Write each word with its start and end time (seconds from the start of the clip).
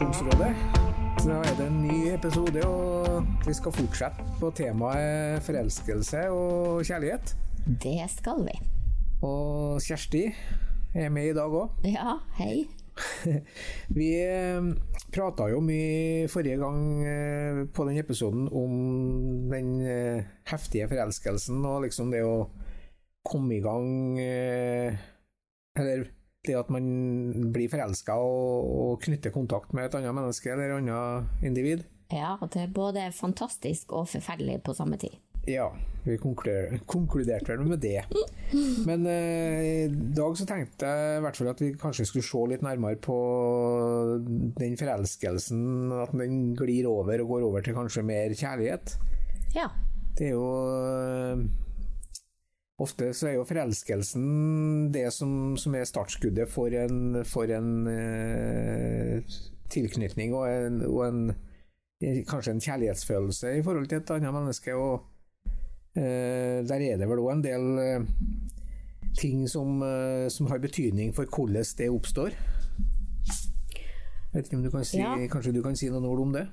Redaksjonsrådet. 0.00 0.54
Da 1.26 1.34
er 1.44 1.56
det 1.58 1.64
en 1.68 1.80
ny 1.84 1.96
episode, 2.08 2.60
og 2.64 3.26
vi 3.44 3.52
skal 3.52 3.74
fortsette 3.76 4.22
på 4.40 4.48
temaet 4.56 5.42
forelskelse 5.44 6.22
og 6.32 6.86
kjærlighet. 6.88 7.34
Det 7.82 8.06
skal 8.08 8.40
vi. 8.46 8.54
Og 9.20 9.76
Kjersti 9.84 10.22
er 10.96 11.12
med 11.12 11.28
i 11.28 11.34
dag 11.36 11.52
òg. 11.52 11.84
Ja, 11.84 12.14
hei. 12.38 12.62
Vi 13.98 14.08
prata 15.12 15.50
jo 15.52 15.60
mye 15.64 16.30
forrige 16.32 16.56
gang 16.62 16.80
eh, 17.04 17.60
på 17.68 17.84
den 17.88 18.00
episoden 18.00 18.48
om 18.48 18.72
den 19.52 19.68
eh, 19.84 20.24
heftige 20.48 20.88
forelskelsen 20.88 21.60
og 21.68 21.84
liksom 21.84 22.12
det 22.12 22.24
å 22.24 22.48
komme 23.24 23.58
i 23.58 23.62
gang 23.64 24.16
eh, 24.20 24.96
Eller 25.76 26.08
det 26.46 26.56
at 26.56 26.70
man 26.72 26.84
blir 27.52 27.70
forelska 27.72 28.16
og, 28.16 28.68
og 28.82 29.00
knytter 29.04 29.34
kontakt 29.34 29.74
med 29.76 29.88
et 29.88 29.98
annet 29.98 30.16
menneske 30.16 30.52
eller 30.52 30.70
et 30.70 30.78
annet 30.80 31.46
individ. 31.46 31.84
Ja, 32.10 32.34
det 32.42 32.64
er 32.64 32.72
både 32.74 33.10
fantastisk 33.14 33.92
og 33.94 34.08
forferdelig 34.10 34.60
på 34.66 34.74
samme 34.74 34.98
tid. 34.98 35.18
Ja, 35.48 35.70
vi 36.04 36.16
konkluderte 36.20 37.54
vel 37.54 37.62
med 37.64 37.80
det. 37.80 38.02
Men 38.88 39.06
eh, 39.08 39.86
i 39.86 40.12
dag 40.16 40.36
så 40.36 40.44
tenkte 40.48 40.88
jeg 40.88 41.16
i 41.16 41.22
hvert 41.24 41.38
fall 41.38 41.52
at 41.52 41.62
vi 41.62 41.70
kanskje 41.80 42.06
skulle 42.08 42.26
se 42.26 42.42
litt 42.50 42.64
nærmere 42.64 42.98
på 43.00 43.16
den 44.58 44.76
forelskelsen, 44.80 45.62
at 46.02 46.12
den 46.16 46.52
glir 46.58 46.90
over 46.90 47.24
og 47.24 47.34
går 47.34 47.48
over 47.48 47.64
til 47.64 47.78
kanskje 47.78 48.04
mer 48.06 48.36
kjærlighet. 48.36 48.96
Ja. 49.56 49.70
Det 50.18 50.28
er 50.28 50.36
jo 50.36 50.50
eh, 50.76 51.44
Ofte 52.80 53.10
så 53.12 53.28
er 53.28 53.34
jo 53.36 53.44
forelskelsen 53.44 54.88
det 54.94 55.10
som, 55.12 55.56
som 55.60 55.74
er 55.76 55.88
startskuddet 55.88 56.48
for 56.48 56.72
en, 56.72 57.20
for 57.28 57.50
en 57.52 57.72
eh, 57.92 59.34
tilknytning 59.70 60.32
og, 60.32 60.46
en, 60.48 60.78
og 60.88 61.02
en, 61.04 61.20
kanskje 62.28 62.54
en 62.56 62.62
kjærlighetsfølelse 62.64 63.58
i 63.58 63.64
forhold 63.66 63.90
til 63.90 64.00
et 64.00 64.12
annet 64.16 64.32
menneske. 64.32 64.74
og 64.74 65.04
eh, 65.92 66.64
Der 66.64 66.86
er 66.86 66.96
det 66.96 67.10
vel 67.10 67.20
òg 67.20 67.34
en 67.34 67.44
del 67.44 67.68
eh, 67.84 68.08
ting 69.18 69.44
som, 69.48 69.82
eh, 69.84 70.28
som, 70.32 70.48
har 70.48 70.58
betydning 70.64 71.12
for 71.14 71.28
hvordan 71.28 71.64
det 71.78 71.90
oppstår. 71.90 72.32
Vet 74.32 74.46
ikke 74.46 74.56
om 74.56 74.64
du 74.64 74.70
kan 74.70 74.84
si, 74.84 74.98
Ja. 74.98 75.16
Kanskje 75.28 75.52
du 75.52 75.62
kan 75.62 75.76
si 75.76 75.90
noen 75.90 76.08
ord 76.08 76.20
om 76.20 76.32
det? 76.32 76.46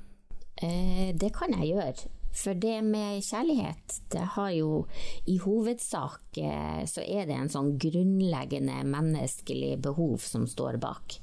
Eh, 0.63 1.13
det 1.15 1.31
kan 1.33 1.53
jeg 1.53 1.75
gjøre. 1.75 2.09
For 2.37 2.53
det 2.53 2.81
med 2.85 3.23
kjærlighet, 3.25 3.95
det 4.13 4.25
har 4.35 4.51
jo 4.53 4.83
i 5.25 5.39
hovedsak 5.41 6.37
eh, 6.37 6.83
så 6.85 7.01
er 7.01 7.25
det 7.25 7.37
en 7.37 7.49
sånn 7.49 7.71
grunnleggende 7.81 8.83
menneskelig 8.85 9.79
behov 9.87 10.21
som 10.21 10.45
står 10.49 10.77
bak. 10.81 11.17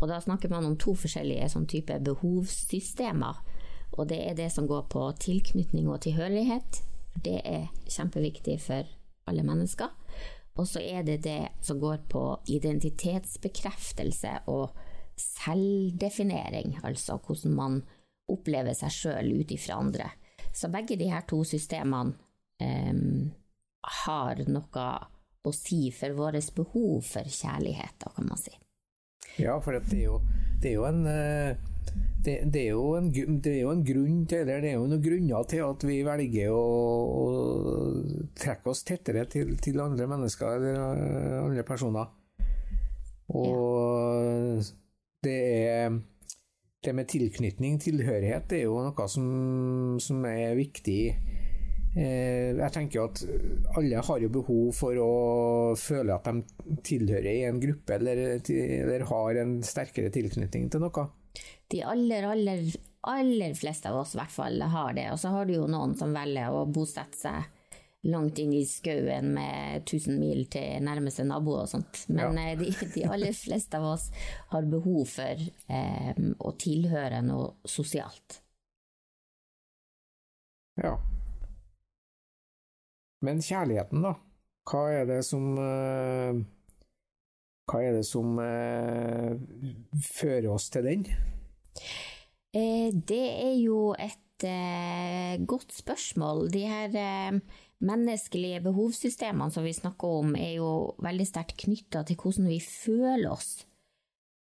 Og 0.00 0.08
da 0.10 0.20
snakker 0.20 0.52
man 0.52 0.68
om 0.68 0.76
to 0.80 0.92
forskjellige 0.96 1.48
sånn 1.52 1.68
type 1.70 1.96
behovssystemer. 2.04 3.40
Og 3.96 4.08
det 4.12 4.20
er 4.28 4.36
det 4.36 4.50
som 4.52 4.68
går 4.68 4.86
på 4.92 5.06
tilknytning 5.20 5.88
og 5.88 6.02
tilhørighet. 6.04 6.82
Det 7.16 7.40
er 7.40 7.68
kjempeviktig 7.88 8.60
for 8.64 8.88
alle 9.28 9.44
mennesker. 9.46 9.90
Og 10.60 10.68
så 10.68 10.82
er 10.84 11.04
det 11.06 11.22
det 11.24 11.42
som 11.64 11.80
går 11.80 12.04
på 12.10 12.24
identitetsbekreftelse 12.52 14.42
og 14.52 14.76
selvdefinering, 15.20 16.78
altså 16.84 17.18
hvordan 17.20 17.56
man 17.56 17.80
opplever 18.30 18.76
seg 18.76 18.92
sjøl 18.94 19.32
ut 19.40 19.52
ifra 19.52 19.80
andre. 19.80 20.10
Så 20.52 20.70
begge 20.72 20.98
de 21.00 21.10
her 21.10 21.24
to 21.28 21.42
systemene 21.46 22.14
um, 22.60 23.30
har 24.04 24.42
noe 24.50 24.86
å 25.40 25.52
si 25.56 25.88
for 25.94 26.16
vårt 26.18 26.52
behov 26.56 27.06
for 27.06 27.24
kjærlighet, 27.24 27.96
da 28.02 28.12
kan 28.16 28.28
man 28.28 28.40
si. 28.40 28.52
Ja, 29.40 29.56
for 29.62 29.76
det 29.76 29.94
er 29.94 30.04
jo, 30.04 30.18
det 30.60 30.72
er 30.72 30.74
jo 30.74 30.86
en 30.88 31.04
eh, 31.08 31.60
det, 32.20 32.34
det, 32.52 32.64
er 32.66 32.74
jo 32.74 32.96
en, 32.98 33.08
det 33.40 33.52
er 33.54 33.60
jo 33.62 33.72
en 33.72 33.84
grunn 33.86 34.24
til, 34.28 34.42
eller 34.42 34.60
det 34.60 34.72
er 34.72 34.76
jo 34.76 34.88
noen 34.90 35.04
grunner 35.04 35.46
til 35.48 35.64
at 35.64 35.86
vi 35.88 35.96
velger 36.04 36.52
å, 36.52 36.64
å 37.16 37.24
trekke 38.36 38.72
oss 38.72 38.84
tettere 38.84 39.24
til, 39.32 39.54
til 39.62 39.80
andre 39.80 40.08
mennesker 40.10 40.58
eller 40.58 41.04
eh, 41.06 41.38
andre 41.40 41.64
personer. 41.66 42.12
Og 43.30 44.60
det 45.24 45.38
er 45.70 45.96
det 46.80 46.94
med 46.96 47.08
tilknytning, 47.12 47.78
tilhørighet, 47.82 48.46
det 48.48 48.62
er 48.62 48.68
jo 48.68 48.80
noe 48.80 49.06
som, 49.12 49.26
som 50.00 50.24
er 50.28 50.54
viktig. 50.56 51.00
Eh, 51.90 52.56
Jeg 52.56 52.72
tenker 52.72 53.04
at 53.04 53.20
alle 53.76 54.00
har 54.06 54.22
jo 54.22 54.30
behov 54.32 54.70
for 54.78 54.96
å 55.02 55.10
føle 55.76 56.16
at 56.16 56.30
de 56.30 56.78
tilhører 56.86 57.30
i 57.34 57.44
en 57.50 57.60
gruppe, 57.60 57.98
eller, 57.98 58.40
eller 58.40 59.04
har 59.10 59.42
en 59.42 59.58
sterkere 59.66 60.12
tilknytning 60.14 60.70
til 60.72 60.86
noe. 60.86 61.08
De 61.70 61.82
aller, 61.86 62.24
aller, 62.26 62.64
aller 63.06 63.54
fleste 63.58 63.90
av 63.90 64.00
oss 64.00 64.16
i 64.16 64.22
hvert 64.22 64.34
fall 64.34 64.64
har 64.72 64.96
det. 64.96 65.10
Og 65.12 65.20
så 65.20 65.34
har 65.36 65.46
du 65.46 65.58
jo 65.58 65.68
noen 65.70 65.92
som 66.00 66.16
velger 66.16 66.54
å 66.54 66.64
bosette 66.66 67.18
seg 67.20 67.56
langt 68.08 68.38
inn 68.40 68.52
i 68.56 68.62
skauen 68.64 69.34
med 69.34 69.82
1000 69.84 70.16
mil 70.20 70.46
til 70.52 70.80
nærmeste 70.86 71.24
nabo 71.28 71.58
og 71.60 71.68
sånt. 71.68 72.06
Men 72.08 72.36
Ja. 72.38 72.46
eh, 72.52 72.58
de, 72.58 72.70
de 72.94 73.04
aller 73.04 73.32
fleste 73.36 73.76
av 73.76 73.84
oss 73.94 74.06
har 74.54 74.62
behov 74.70 75.04
for 75.12 75.42
eh, 75.68 76.14
å 76.40 76.52
tilhøre 76.56 77.20
noe 77.26 77.52
sosialt. 77.68 78.40
Ja. 80.80 80.94
Men 83.20 83.42
kjærligheten, 83.44 84.00
da? 84.06 84.14
Hva 84.70 84.84
er 84.94 85.06
det 85.08 85.20
som 85.26 85.50
eh, 85.60 86.38
Hva 87.70 87.80
er 87.84 87.98
det 87.98 88.06
som 88.08 88.38
eh, 88.40 89.36
fører 90.04 90.48
oss 90.54 90.70
til 90.72 90.86
den? 90.88 91.04
Eh, 92.56 92.88
det 92.94 93.24
er 93.44 93.56
jo 93.60 93.90
et 93.98 94.16
godt 95.44 95.74
spørsmål. 95.76 96.46
De 96.48 96.62
her 96.64 96.94
menneskelige 97.86 98.60
behovssystemene 98.64 99.52
som 99.52 99.64
vi 99.64 99.72
snakker 99.76 100.20
om, 100.20 100.34
er 100.36 100.58
jo 100.58 100.70
veldig 101.02 101.26
sterkt 101.28 101.56
knytta 101.64 102.04
til 102.06 102.18
hvordan 102.20 102.50
vi 102.50 102.60
føler 102.64 103.30
oss. 103.32 103.64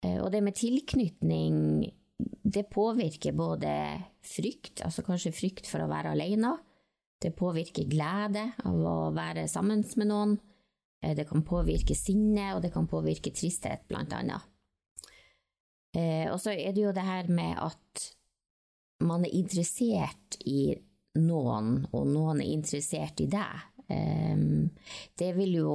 Eh, 0.05 0.19
og 0.23 0.33
det 0.35 0.43
med 0.45 0.59
tilknytning, 0.59 1.87
det 2.19 2.67
påvirker 2.73 3.37
både 3.37 3.71
frykt, 4.27 4.83
altså 4.87 5.05
kanskje 5.07 5.35
frykt 5.35 5.71
for 5.71 5.85
å 5.85 5.91
være 5.91 6.15
alene. 6.17 6.57
Det 7.19 7.35
påvirker 7.39 7.89
glede 7.91 8.45
av 8.67 8.77
å 8.79 8.99
være 9.15 9.49
sammen 9.51 9.85
med 9.97 10.11
noen. 10.11 10.39
Eh, 11.03 11.15
Det 11.15 11.29
kan 11.29 11.43
påvirke 11.43 11.95
sinne, 11.95 12.55
og 12.55 12.63
det 12.63 12.73
kan 12.73 12.87
påvirke 12.87 13.31
tristhet, 13.31 13.87
blant 13.89 14.13
annet. 14.13 14.43
Eh, 15.95 16.27
og 16.31 16.39
så 16.41 16.53
er 16.53 16.73
det 16.73 16.83
jo 16.83 16.93
det 16.93 17.07
her 17.07 17.29
med 17.29 17.57
at 17.59 18.15
man 19.01 19.25
er 19.25 19.35
interessert 19.35 20.37
i 20.45 20.75
noen, 21.17 21.87
og 21.93 22.07
noen 22.07 22.43
er 22.43 22.53
interessert 22.53 23.21
i 23.25 23.29
deg. 23.33 23.65
Det 25.19 25.31
vil 25.33 25.55
jo 25.63 25.75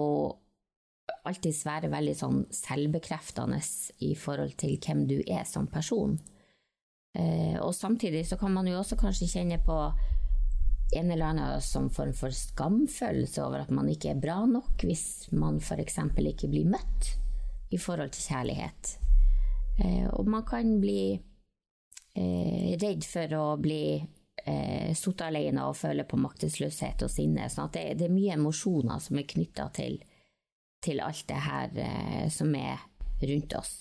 alltid 1.27 1.55
være 1.65 1.91
veldig 1.91 2.13
sånn 2.17 2.43
selvbekreftende 2.53 3.59
i 4.05 4.13
forhold 4.19 4.55
til 4.59 4.77
hvem 4.83 5.05
du 5.09 5.17
er 5.23 5.45
som 5.49 5.67
person. 5.71 6.17
Eh, 7.13 7.59
og 7.61 7.75
samtidig 7.77 8.25
så 8.27 8.39
kan 8.41 8.53
man 8.55 8.67
jo 8.67 8.79
også 8.79 8.97
kanskje 8.99 9.29
kjenne 9.35 9.59
på 9.63 9.77
en 10.93 11.11
eller 11.11 11.31
annen 11.31 11.61
som 11.61 11.89
form 11.93 12.13
for 12.17 12.33
skamfølelse 12.33 13.41
over 13.43 13.63
at 13.63 13.73
man 13.73 13.89
ikke 13.89 14.11
er 14.13 14.21
bra 14.21 14.43
nok 14.49 14.83
hvis 14.85 15.31
man 15.33 15.59
f.eks. 15.61 15.99
ikke 16.33 16.49
blir 16.51 16.69
møtt 16.69 17.13
i 17.73 17.79
forhold 17.81 18.13
til 18.13 18.33
kjærlighet. 18.33 18.97
Eh, 19.81 20.09
og 20.13 20.29
man 20.29 20.45
kan 20.45 20.75
bli 20.81 21.13
eh, 21.13 22.73
redd 22.81 23.05
for 23.07 23.39
å 23.39 23.45
bli 23.61 23.85
eh, 24.45 24.93
sittet 24.95 25.27
alene 25.27 25.67
og 25.67 25.77
føle 25.77 26.05
på 26.07 26.19
maktesløshet 26.21 27.05
og 27.05 27.11
sinne. 27.11 27.49
sånn 27.49 27.69
at 27.69 27.77
det, 27.77 27.85
det 27.99 28.07
er 28.09 28.15
mye 28.15 28.37
emosjoner 28.37 29.01
som 29.03 29.19
er 29.19 29.29
knytta 29.29 29.69
til, 29.75 29.99
til 30.83 31.03
alt 31.03 31.25
det 31.29 31.41
her 31.47 31.77
eh, 31.87 32.29
som 32.33 32.53
er 32.59 32.83
rundt 33.23 33.57
oss. 33.59 33.75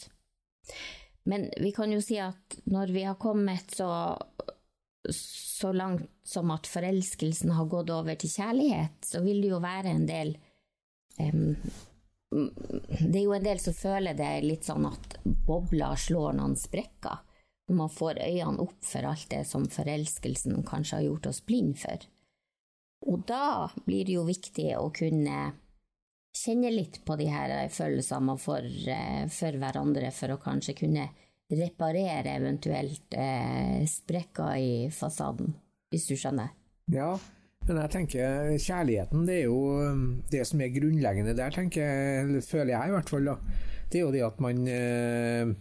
Men 1.24 1.48
vi 1.60 1.70
kan 1.74 1.92
jo 1.92 2.00
si 2.02 2.18
at 2.18 2.58
når 2.70 2.94
vi 2.94 3.04
har 3.06 3.18
kommet 3.22 3.74
så, 3.74 3.90
så 5.10 5.70
langt 5.74 6.10
som 6.26 6.50
at 6.54 6.66
forelskelsen 6.70 7.54
har 7.54 7.70
gått 7.70 7.90
over 7.94 8.18
til 8.18 8.30
kjærlighet, 8.30 8.98
så 9.06 9.22
vil 9.22 9.42
det 9.42 9.52
jo 9.52 9.62
være 9.62 9.94
en 9.94 10.06
del 10.08 10.36
um, 11.18 11.56
det 12.32 13.18
er 13.18 13.24
jo 13.26 13.34
en 13.36 13.44
del 13.44 13.60
som 13.60 13.76
føler 13.76 14.16
det 14.16 14.30
litt 14.46 14.64
sånn 14.64 14.86
at 14.88 15.18
bobler 15.22 15.98
slår 16.00 16.38
noen 16.38 16.54
sprekker. 16.56 17.20
Man 17.70 17.90
får 17.92 18.18
øynene 18.24 18.64
opp 18.64 18.80
for 18.84 19.06
alt 19.06 19.28
det 19.30 19.44
som 19.48 19.68
forelskelsen 19.70 20.64
kanskje 20.66 20.98
har 20.98 21.06
gjort 21.06 21.28
oss 21.30 21.42
blind 21.46 21.76
for. 21.80 22.08
Og 23.06 23.22
da 23.26 23.70
blir 23.86 24.06
det 24.06 24.16
jo 24.16 24.26
viktig 24.26 24.72
å 24.78 24.88
kunne 24.94 25.52
kjenne 26.36 26.70
litt 26.72 27.00
på 27.06 27.16
de 27.20 27.28
her 27.30 27.52
følelsene 27.72 28.28
man 28.30 28.40
får 28.40 28.66
eh, 28.90 29.26
for 29.32 29.58
hverandre, 29.60 30.10
for 30.14 30.34
å 30.34 30.40
kanskje 30.42 30.76
kunne 30.78 31.08
reparere 31.52 32.36
eventuelt 32.38 33.14
eh, 33.18 33.82
sprekker 33.88 34.56
i 34.56 34.74
fasaden, 34.94 35.52
hvis 35.92 36.08
du 36.08 36.14
skjønner. 36.16 36.54
Ja, 36.92 37.14
men 37.68 37.78
jeg 37.78 37.92
tenker 37.92 38.54
kjærligheten, 38.58 39.26
det 39.28 39.42
er 39.42 39.50
jo 39.50 39.58
um, 39.78 40.06
det 40.32 40.42
som 40.48 40.62
er 40.64 40.72
grunnleggende 40.74 41.36
der, 41.38 41.52
tenker 41.54 42.32
føler 42.46 42.74
jeg 42.74 42.90
i 42.90 42.96
hvert 42.96 43.12
fall. 43.12 43.28
da. 43.28 43.36
Det 43.92 44.00
er 44.00 44.06
jo 44.06 44.14
det 44.14 44.24
at 44.26 44.40
man, 44.42 44.64
eh, 44.72 45.52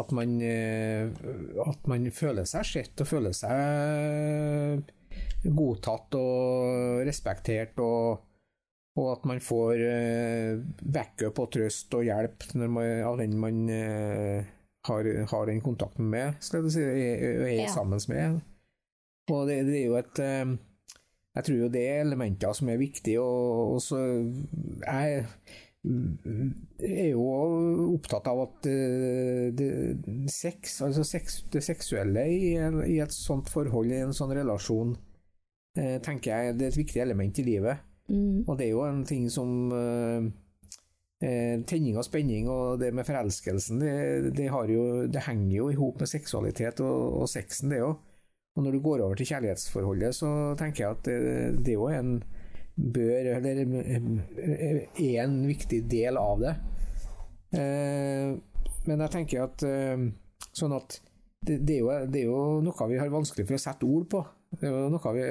at 0.00 0.12
man, 0.16 0.36
at 0.40 1.88
man 1.90 2.10
føler 2.14 2.46
seg 2.48 2.68
sett 2.68 3.02
og 3.04 3.08
føler 3.08 3.34
seg 3.36 4.84
godtatt 5.42 6.16
og 6.16 7.02
respektert. 7.08 7.80
og 7.82 8.28
og 8.92 9.06
at 9.08 9.22
man 9.24 9.38
får 9.40 9.78
backup 10.84 11.38
og 11.40 11.46
trøst 11.54 11.94
og 11.96 12.02
hjelp 12.04 12.44
man, 12.60 13.00
av 13.08 13.16
den 13.22 13.38
man 13.40 13.62
har, 14.84 15.08
har, 15.30 15.46
den 15.48 15.62
kontakten 15.64 16.10
med, 16.12 16.36
skal 16.44 16.66
jeg 16.66 16.74
si, 16.74 16.82
og 16.84 16.98
er, 17.00 17.54
ja. 17.54 17.70
sammen 17.72 18.02
med. 18.12 18.42
Og 19.32 19.48
det, 19.48 19.62
det, 19.70 19.78
er 19.78 19.86
jo 19.86 19.96
et 19.96 20.20
Jeg 21.32 21.46
tror 21.46 21.56
jo 21.56 21.70
det 21.72 21.86
er 21.88 22.02
elementer 22.02 22.52
som 22.52 22.68
er 22.68 22.82
viktige, 22.82 23.24
og, 23.24 23.78
og 23.78 23.80
så 23.80 24.02
jeg 24.84 25.24
er 25.82 27.08
jo 27.10 27.22
opptatt 27.96 28.28
av 28.30 28.44
at 28.44 28.58
det, 28.66 29.54
det, 29.58 29.70
sex, 30.30 30.76
altså 30.86 31.02
sex, 31.06 31.40
det 31.50 31.64
seksuelle 31.66 32.22
i, 32.30 32.52
i, 32.54 32.98
et 33.02 33.14
sånt 33.14 33.50
forhold, 33.50 33.90
i 33.90 34.02
en 34.04 34.14
sånn 34.14 34.34
relasjon, 34.36 34.94
eh, 35.78 35.98
tenker 36.04 36.30
jeg 36.30 36.60
det 36.60 36.68
er 36.68 36.74
et 36.74 36.78
viktig 36.84 37.02
element 37.02 37.42
i 37.42 37.46
livet. 37.46 37.82
Mm. 38.12 38.44
Og 38.46 38.54
det 38.58 38.68
er 38.68 38.72
jo 38.76 38.84
en 38.86 39.02
ting 39.08 39.26
som 39.30 39.74
eh, 39.74 40.30
eh 41.22 41.62
Tenning 41.66 41.98
og 41.98 42.06
spenning 42.06 42.48
og 42.50 42.78
det 42.82 42.92
med 42.94 43.06
forelskelsen, 43.06 43.82
det, 43.82 44.32
det, 44.38 44.48
jo, 44.70 44.86
det 45.10 45.26
henger 45.26 45.56
jo 45.56 45.68
i 45.70 45.78
hop 45.78 46.02
med 46.02 46.10
seksualitet 46.10 46.82
og, 46.82 47.22
og 47.22 47.28
sexen, 47.30 47.74
det 47.74 47.82
òg. 47.82 47.98
Og 48.52 48.66
når 48.66 48.74
du 48.74 48.80
går 48.84 49.00
over 49.00 49.16
til 49.16 49.30
kjærlighetsforholdet, 49.30 50.14
så 50.14 50.30
tenker 50.60 50.84
jeg 50.84 50.94
at 50.94 51.06
det, 51.08 51.18
det 51.64 51.72
er 51.72 51.78
jo 51.78 51.88
en 51.88 52.16
bør, 52.76 53.30
eller 53.36 53.62
er 53.62 55.22
en 55.24 55.38
viktig 55.48 55.82
del 55.90 56.18
av 56.20 56.42
det. 56.42 56.52
Eh, 57.58 58.34
men 58.88 59.02
jeg 59.04 59.12
tenker 59.12 59.44
at 59.44 59.64
eh, 59.68 60.06
sånn 60.52 60.76
at 60.76 61.00
det, 61.42 61.58
det, 61.66 61.74
er 61.74 61.82
jo, 61.82 61.90
det, 62.06 62.22
er 62.22 62.30
jo, 62.30 62.38
noe 62.62 62.88
vi 62.90 63.00
har 63.00 63.10
vanskelig 63.12 63.48
for 63.48 63.58
å 63.58 63.62
sette 63.62 63.88
ord 63.88 64.06
på. 64.10 64.22
Det 64.52 64.68
er 64.68 64.74
jo 64.74 64.90
noe 64.92 65.12
vi, 65.16 65.22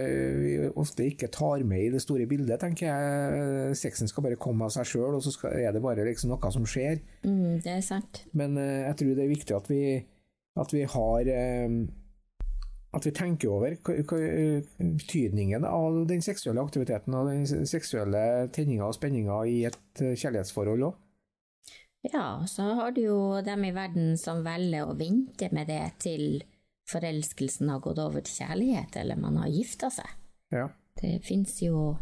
vi 0.42 0.52
ofte 0.82 1.06
ikke 1.08 1.30
tar 1.32 1.64
med 1.68 1.86
i 1.86 1.92
det 1.94 2.02
store 2.04 2.26
bildet, 2.28 2.60
tenker 2.60 2.90
jeg. 2.90 3.78
Sexen 3.80 4.10
skal 4.10 4.26
bare 4.26 4.40
komme 4.42 4.68
av 4.68 4.74
seg 4.76 4.90
sjøl, 4.90 5.16
og 5.16 5.24
så 5.24 5.34
skal, 5.34 5.56
er 5.62 5.76
det 5.76 5.84
bare 5.84 6.06
liksom 6.08 6.34
noe 6.34 6.52
som 6.54 6.68
skjer. 6.68 7.00
Mm, 7.24 7.62
det 7.64 7.78
er 7.78 7.86
sant. 7.86 8.26
Men 8.38 8.60
eh, 8.60 8.90
jeg 8.90 9.00
tror 9.02 9.16
det 9.16 9.26
er 9.26 9.34
viktig 9.36 9.58
at 9.58 9.72
vi, 9.72 9.82
at 10.62 10.76
vi 10.76 10.84
har 10.96 11.32
at 12.92 13.06
vi 13.08 13.14
tenker 13.16 13.52
over 13.52 13.78
betydningen 14.78 15.64
av 15.66 16.02
den 16.10 16.24
seksuelle 16.24 16.64
aktiviteten 16.64 17.16
og 17.16 17.30
den 17.32 17.68
seksuelle 17.70 18.50
tenninga 18.52 18.90
og 18.90 18.98
spenninga 18.98 19.38
i 19.48 19.62
et 19.70 20.04
eh, 20.04 20.18
kjærlighetsforhold 20.20 20.90
òg. 20.90 20.98
Ja, 22.12 22.42
så 22.50 22.66
har 22.80 22.92
du 22.92 23.04
jo 23.04 23.20
dem 23.46 23.64
i 23.68 23.74
verden 23.76 24.16
som 24.18 24.42
velger 24.44 24.90
å 24.90 24.98
vente 24.98 25.52
med 25.54 25.70
det 25.70 25.84
til 26.02 26.42
forelskelsen 26.92 27.70
har 27.72 27.80
gått 27.84 28.02
over 28.02 28.26
til 28.26 28.42
kjærlighet, 28.42 28.98
eller 29.00 29.20
man 29.22 29.38
har 29.40 29.52
gifta 29.54 29.92
seg. 29.94 30.18
Ja. 30.52 30.68
Det 30.98 31.20
fins 31.24 31.62
jo 31.64 31.94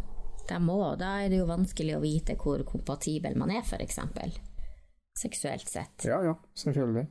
dem 0.49 0.71
òg. 0.73 0.95
Da 1.03 1.19
er 1.21 1.29
det 1.29 1.41
jo 1.41 1.49
vanskelig 1.49 1.97
å 1.97 2.03
vite 2.03 2.37
hvor 2.39 2.63
kompatibel 2.65 3.37
man 3.37 3.53
er, 3.53 3.61
f.eks. 3.61 3.99
Seksuelt 5.19 5.69
sett. 5.69 6.07
Ja, 6.07 6.21
ja, 6.25 6.33
selvfølgelig. 6.57 7.05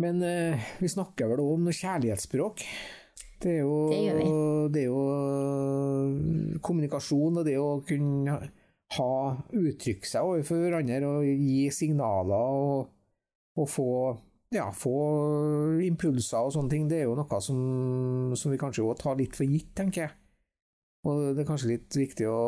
Men 0.00 0.22
eh, 0.24 0.72
vi 0.80 0.88
snakker 0.88 1.28
vel 1.28 1.42
òg 1.42 1.54
om 1.56 1.66
noe 1.66 1.76
kjærlighetsspråk. 1.76 2.64
Det 3.42 3.56
er 3.58 3.62
jo, 3.66 3.76
det, 3.90 4.04
det 4.72 4.82
er 4.84 4.88
jo 4.88 6.58
kommunikasjon 6.62 7.40
og 7.40 7.46
det 7.48 7.56
å 7.58 7.80
kunne 7.84 8.36
ha 8.96 9.12
uttrykke 9.56 10.08
seg 10.08 10.28
overfor 10.28 10.60
hverandre 10.66 11.00
og 11.08 11.26
gi 11.26 11.66
signaler 11.74 12.58
og, 12.62 12.92
og 13.58 13.68
få, 13.68 13.88
ja, 14.54 14.68
få, 14.76 14.94
impulser 15.84 16.46
og 16.46 16.54
sånne 16.54 16.72
ting. 16.72 16.88
Det 16.88 17.02
er 17.02 17.08
jo 17.08 17.18
noe 17.18 17.42
som, 17.44 17.62
som 18.38 18.54
vi 18.54 18.60
kanskje 18.60 18.86
òg 18.86 19.00
tar 19.02 19.18
litt 19.18 19.36
for 19.38 19.48
gitt, 19.48 19.72
tenker 19.76 20.06
jeg. 20.06 20.16
Og 21.02 21.32
det 21.34 21.42
er 21.42 21.48
kanskje 21.48 21.72
litt 21.72 21.96
viktig 21.98 22.28
å 22.30 22.42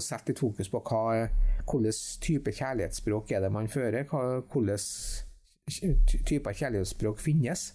sette 0.00 0.32
litt 0.32 0.40
fokus 0.40 0.70
på 0.72 0.80
hva, 0.80 1.26
hvilken 1.68 1.98
type 2.24 2.54
kjærlighetsspråk 2.56 3.34
er 3.36 3.44
det 3.44 3.52
man 3.52 3.68
fører. 3.68 4.08
Hvordan 4.08 4.80
typer 5.68 6.56
kjærlighetsspråk 6.56 7.20
finnes. 7.22 7.72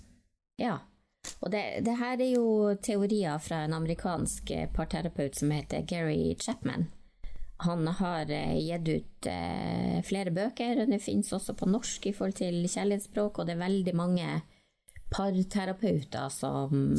Ja, 0.62 0.80
og 1.40 1.52
det, 1.54 1.64
det, 1.86 1.96
her 2.00 2.20
er 2.20 2.34
jo 2.34 2.74
teorier 2.84 3.40
fra 3.42 3.64
en 3.64 3.76
amerikansk 3.78 4.52
eh, 4.52 4.68
parterapeut 4.74 5.38
som 5.40 5.54
heter 5.56 5.86
Gary 5.88 6.36
Chapman. 6.40 6.90
Han 7.64 7.88
har 7.88 8.32
eh, 8.32 8.58
gitt 8.60 8.90
ut 8.90 9.30
eh, 9.32 10.02
flere 10.06 10.34
bøker, 10.36 10.84
og 10.84 10.92
det 10.92 11.02
finnes 11.04 11.32
også 11.34 11.56
på 11.60 11.70
norsk 11.72 12.10
i 12.10 12.16
forhold 12.16 12.38
til 12.42 12.60
kjærlighetsspråk, 12.68 13.40
og 13.40 13.48
det 13.48 13.56
er 13.56 13.64
veldig 13.64 13.96
mange 13.96 14.42
parterapeuter 15.14 16.32
som, 16.34 16.96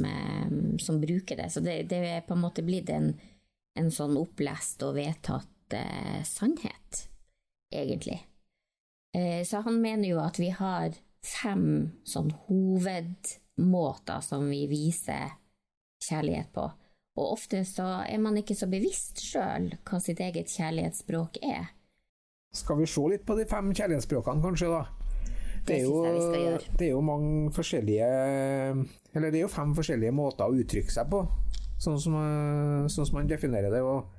som 0.79 1.01
bruker 1.03 1.41
det. 1.41 1.49
Så 1.51 1.61
det, 1.65 1.81
det, 1.91 1.99
er 1.99 2.27
på 2.27 2.37
en 2.37 2.45
måte 2.45 2.63
blitt 2.63 2.93
en, 2.95 3.11
en 3.75 3.91
sånn 3.91 4.15
opplest 4.21 4.85
og 4.87 4.95
vedtatt 5.01 5.75
eh, 5.75 6.21
sannhet, 6.29 7.09
egentlig. 7.75 8.21
Eh, 9.15 9.45
så 9.47 9.63
han 9.63 9.81
mener 9.83 10.09
jo 10.09 10.21
at 10.23 10.39
vi 10.43 10.51
har 10.51 10.95
fem 11.25 11.67
sånn 12.05 12.33
hovedmåter 12.49 14.25
som 14.25 14.49
vi 14.51 14.65
viser 14.71 15.37
kjærlighet 16.05 16.51
på. 16.55 16.67
Og 17.15 17.37
ofte 17.37 17.63
så 17.69 17.87
er 18.03 18.19
man 18.19 18.37
ikke 18.41 18.57
så 18.59 18.67
bevisst 18.71 19.23
sjøl 19.23 19.71
hva 19.87 20.01
sitt 20.03 20.21
eget 20.21 20.51
kjærlighetsspråk 20.51 21.39
er. 21.47 21.71
Skal 22.55 22.81
vi 22.81 22.91
se 22.91 23.07
litt 23.11 23.25
på 23.27 23.37
de 23.39 23.47
fem 23.51 23.71
kjærlighetsspråkene, 23.75 24.43
kanskje, 24.43 24.71
da? 24.75 24.83
Det 25.65 25.79
er, 25.79 25.87
jo, 25.87 26.03
det 26.77 26.85
er 26.85 26.91
jo 26.91 27.01
mange 27.01 27.49
forskjellige 27.57 28.09
Eller 29.17 29.31
det 29.33 29.39
er 29.39 29.45
jo 29.47 29.49
fem 29.49 29.71
forskjellige 29.73 30.13
måter 30.13 30.45
å 30.45 30.59
uttrykke 30.61 30.93
seg 30.93 31.09
på, 31.09 31.23
sånn 31.81 31.97
som, 32.03 32.19
sånn 32.93 33.09
som 33.09 33.17
man 33.17 33.31
definerer 33.31 33.73
det. 33.73 33.81
Og, 33.81 34.11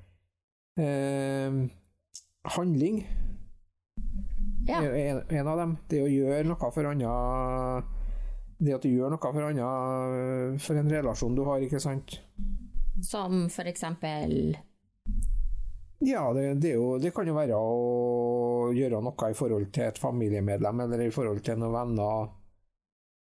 eh, 0.81 1.59
handling 2.56 3.03
ja. 4.67 4.81
En, 4.81 5.21
en, 5.29 5.47
av 5.47 5.59
dem. 5.62 5.75
Det 5.89 6.01
å 6.03 6.09
gjøre 6.09 6.45
noe 6.50 6.71
for 6.73 6.89
andre 6.89 7.15
Det 8.57 8.75
at 8.75 8.85
du 8.85 8.89
gjør 8.89 9.13
noe 9.13 9.33
for 9.35 9.50
andre 9.50 10.59
for 10.63 10.79
en 10.79 10.91
relasjon 10.91 11.35
du 11.38 11.44
har, 11.47 11.65
ikke 11.65 11.81
sant? 11.83 12.17
Som 13.03 13.50
for 13.51 13.67
eksempel 13.67 14.55
Ja, 16.05 16.27
det, 16.36 16.48
det, 16.63 16.75
jo, 16.75 16.95
det, 17.01 17.12
kan 17.15 17.27
jo 17.27 17.36
være 17.36 17.60
å 17.60 18.72
gjøre 18.75 19.01
noe 19.03 19.29
i 19.31 19.38
forhold 19.38 19.69
til 19.75 19.88
et 19.89 20.00
familiemedlem, 20.00 20.86
eller 20.86 21.05
i 21.05 21.13
forhold 21.13 21.41
til 21.45 21.60
noen 21.62 21.75
venner. 21.75 22.27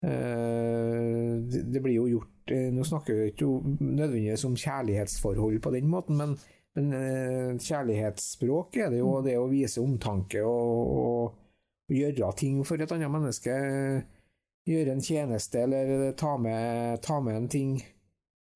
Eh, 0.04 1.36
det, 1.48 1.64
det 1.72 1.82
blir 1.84 1.96
jo 1.96 2.10
gjort 2.12 2.52
eh, 2.52 2.68
Nå 2.76 2.84
snakker 2.84 3.16
vi 3.16 3.30
ikke 3.32 3.48
nødvendigvis 3.80 4.44
om 4.50 4.58
kjærlighetsforhold 4.60 5.62
på 5.64 5.72
den 5.78 5.88
måten, 5.92 6.20
men 6.20 6.36
men 6.74 6.94
eh, 6.94 7.54
kjærlighetsspråk 7.62 8.78
er 8.82 8.90
det 8.94 9.02
jo 9.04 9.12
mm. 9.20 9.26
det 9.28 9.38
å 9.38 9.50
vise 9.52 9.82
omtanke 9.84 10.42
og, 10.42 10.94
og, 10.98 11.40
gjøre 11.94 12.32
ting 12.40 12.64
for 12.66 12.82
et 12.82 12.92
annet 12.96 13.12
menneske. 13.14 13.54
Gjøre 14.66 14.96
en 14.96 15.04
tjeneste 15.04 15.62
eller 15.62 16.14
ta 16.18 16.38
med, 16.42 17.02
ta 17.06 17.20
med 17.22 17.38
en 17.38 17.50
ting. 17.52 17.76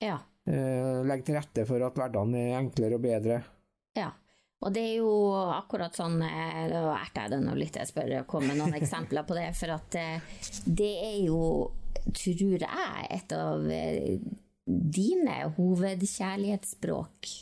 Ja. 0.02 0.18
Eh, 0.48 1.04
legge 1.06 1.28
til 1.28 1.38
rette 1.38 1.66
for 1.70 1.84
at 1.86 2.00
hverdagen 2.00 2.34
er 2.40 2.56
enklere 2.58 2.98
og 2.98 3.04
bedre. 3.04 3.42
Ja. 4.00 4.10
Og 4.66 4.74
det 4.74 4.82
er 4.88 5.04
jo 5.04 5.12
akkurat 5.54 5.94
sånn 5.94 6.16
eh, 6.26 6.64
Da 6.72 6.96
erter 6.96 7.28
jeg 7.28 7.36
det 7.36 7.42
nå 7.44 7.54
litt, 7.60 7.78
jeg 7.78 7.92
spør 7.92 8.16
komme 8.32 8.56
med 8.56 8.64
noen 8.64 8.78
eksempler 8.80 9.28
på 9.28 9.38
det. 9.38 9.52
For 9.60 9.76
at 9.76 10.00
det 10.66 10.94
er 11.12 11.20
jo, 11.28 11.42
tror 12.08 12.66
jeg, 12.66 13.12
et 13.20 13.38
av 13.38 13.70
dine 14.66 15.38
hovedkjærlighetsspråk 15.60 17.36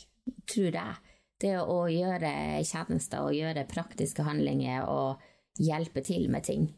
tror 0.48 0.72
jeg. 0.72 0.96
Det 1.40 1.54
å 1.60 1.82
gjøre 1.92 2.32
tjenester 2.64 3.26
og 3.26 3.36
gjøre 3.36 3.66
praktiske 3.68 4.24
handlinger 4.24 4.88
og 4.88 5.22
hjelpe 5.60 6.02
til 6.04 6.30
med 6.32 6.46
ting. 6.48 6.68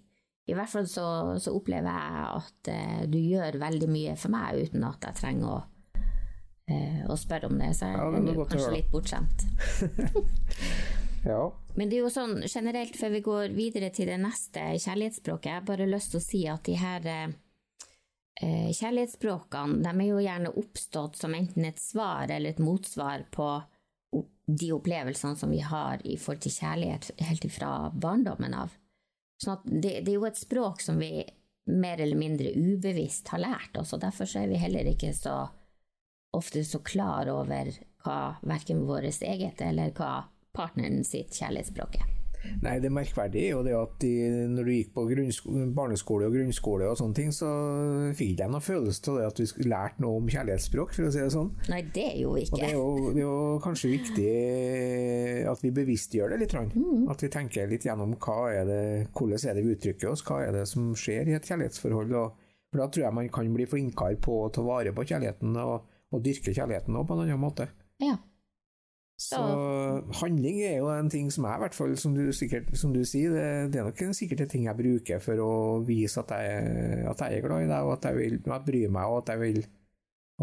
I 0.49 0.57
hvert 0.57 0.71
fall 0.73 0.87
så, 0.89 1.07
så 1.43 1.53
opplever 1.53 1.93
jeg 1.93 2.29
at 2.41 2.71
uh, 2.73 3.03
du 3.11 3.19
gjør 3.21 3.61
veldig 3.61 3.89
mye 3.93 4.15
for 4.17 4.33
meg 4.33 4.63
uten 4.65 4.87
at 4.89 5.05
jeg 5.05 5.19
trenger 5.19 5.51
å, 5.53 5.59
uh, 6.73 7.03
å 7.13 7.17
spørre 7.21 7.51
om 7.51 7.59
det. 7.61 7.75
Så 7.77 7.91
jeg 7.91 7.99
ja, 7.99 8.07
er 8.17 8.41
kanskje 8.55 8.71
litt 8.73 8.89
bortskjemt. 8.95 9.45
ja. 11.31 11.43
Men 11.77 11.93
det 11.93 11.99
er 11.99 12.07
jo 12.07 12.15
sånn 12.15 12.41
generelt, 12.47 12.97
før 12.97 13.13
vi 13.19 13.25
går 13.29 13.53
videre 13.59 13.93
til 13.95 14.09
det 14.09 14.17
neste 14.23 14.65
kjærlighetsspråket, 14.81 15.51
jeg 15.53 15.61
har 15.61 15.69
bare 15.69 15.91
lyst 15.91 16.15
til 16.15 16.23
å 16.23 16.25
si 16.25 16.43
at 16.49 16.65
de 16.67 16.79
her 16.81 17.13
uh, 17.13 17.37
kjærlighetsspråkene 18.41 19.83
de 19.83 19.91
er 19.91 20.09
jo 20.09 20.21
gjerne 20.23 20.55
oppstått 20.61 21.19
som 21.19 21.35
enten 21.35 21.65
et 21.67 21.81
svar 21.83 22.31
eller 22.31 22.55
et 22.55 22.63
motsvar 22.63 23.25
på 23.35 23.49
de 24.49 24.71
opplevelsene 24.73 25.37
som 25.37 25.51
vi 25.51 25.61
har 25.61 26.01
i 26.07 26.17
forhold 26.17 26.45
til 26.47 26.55
kjærlighet 26.55 27.11
helt 27.29 27.49
fra 27.53 27.73
barndommen 27.93 28.55
av. 28.57 28.73
Sånn 29.43 29.61
det, 29.65 30.01
det, 30.01 30.13
er 30.13 30.17
jo 30.17 30.29
et 30.29 30.41
språk 30.41 30.81
som 30.83 30.99
vi 30.99 31.23
mer 31.69 32.01
eller 32.01 32.19
mindre 32.19 32.55
ubevisst 32.57 33.29
har 33.35 33.43
lært 33.45 33.77
oss, 33.77 33.93
og 33.93 34.01
derfor 34.03 34.31
er 34.41 34.49
vi 34.49 34.61
heller 34.63 34.89
ikke 34.89 35.13
så 35.15 35.37
ofte 36.37 36.65
så 36.65 36.81
klar 36.85 37.29
over 37.33 37.71
hva 38.05 38.21
verken 38.47 38.87
vårt 38.89 39.23
eget 39.23 39.61
eller 39.65 39.93
hva 39.97 40.29
partneren 40.57 41.05
sitt 41.05 41.37
kjærlighetsspråk 41.37 42.01
er. 42.01 42.18
Nei, 42.65 42.77
det 42.83 42.91
merkverdige 42.95 43.49
er 43.49 43.55
jo 43.55 43.63
det 43.67 43.75
at 43.79 43.95
de, 44.03 44.13
når 44.53 44.69
du 44.69 44.73
gikk 44.75 44.93
på 44.97 45.05
barneskole 45.77 46.29
og 46.29 46.37
grunnskole 46.37 46.89
og 46.91 46.99
sånne 47.01 47.17
ting, 47.19 47.33
så 47.35 47.51
fikk 48.19 48.37
de 48.41 48.49
noen 48.51 48.65
følelse 48.65 49.13
av 49.13 49.21
det 49.21 49.29
at 49.29 49.43
vi 49.43 49.69
lært 49.69 50.01
noe 50.03 50.21
om 50.21 50.31
kjærlighetsspråk, 50.33 50.95
for 50.97 51.09
å 51.09 51.13
si 51.15 51.23
det 51.23 51.33
sånn. 51.35 51.53
Nei, 51.73 51.83
det 51.95 52.07
er 52.13 52.19
jo 52.23 52.35
ikke. 52.41 52.57
Og 52.57 52.63
det 52.63 52.69
er 52.69 52.77
jo, 52.77 53.13
det 53.13 53.23
er 53.23 53.27
jo 53.27 53.39
kanskje 53.65 53.93
viktig 53.95 54.33
at 55.53 55.65
vi 55.65 55.75
bevisstgjør 55.79 56.35
det 56.35 56.41
litt. 56.43 56.57
Mm. 56.59 57.07
At 57.13 57.23
vi 57.25 57.33
tenker 57.33 57.71
litt 57.71 57.87
gjennom 57.87 58.17
hva 58.19 58.39
er 58.53 58.69
det, 58.69 58.83
hvordan 59.17 59.45
er 59.51 59.59
det 59.59 59.65
vi 59.67 59.75
uttrykker 59.77 60.13
oss, 60.13 60.25
hva 60.27 60.43
er 60.47 60.55
det 60.57 60.65
som 60.71 60.91
skjer 60.99 61.31
i 61.31 61.37
et 61.39 61.51
kjærlighetsforhold. 61.51 62.15
Og, 62.19 62.49
for 62.69 62.83
Da 62.83 62.89
tror 62.93 63.07
jeg 63.07 63.17
man 63.17 63.31
kan 63.33 63.53
bli 63.55 63.69
flinkere 63.69 64.21
på 64.25 64.43
å 64.45 64.51
ta 64.55 64.65
vare 64.65 64.95
på 64.97 65.07
kjærligheten 65.09 65.57
og, 65.65 65.93
og 66.13 66.25
dyrke 66.25 66.55
kjærligheten 66.55 66.99
på 66.99 67.17
en 67.17 67.25
annen 67.25 67.41
måte. 67.43 67.69
Ja. 68.03 68.17
Så 69.19 69.39
handling 70.21 70.61
er 70.63 70.77
jo 70.79 70.93
en 70.95 71.09
ting 71.11 71.27
som 71.35 71.49
jeg, 71.49 71.59
i 71.59 71.63
hvert 71.65 71.75
fall, 71.75 71.97
som 71.99 72.13
du, 72.15 72.29
sikkert, 72.37 72.69
som 72.79 72.93
du 72.95 73.01
sier, 73.03 73.33
det, 73.35 73.47
det, 73.75 73.81
er 73.81 73.89
nok 73.89 74.15
sikkert 74.15 74.45
en 74.45 74.53
ting 74.53 74.69
jeg 74.69 74.79
bruker 74.79 75.25
for 75.25 75.43
å 75.43 75.55
vise 75.87 76.23
at 76.23 76.37
jeg, 76.37 77.03
at 77.11 77.25
jeg 77.27 77.41
er 77.41 77.43
glad 77.49 77.65
i 77.65 77.67
deg, 77.67 77.83
og 77.83 77.97
at 77.97 78.07
jeg, 78.07 78.19
vil, 78.21 78.39
jeg 78.39 78.65
bryr 78.69 78.95
meg, 78.95 79.11
og 79.11 79.19
at 79.25 79.33
jeg 79.35 79.43
vil 79.43 79.59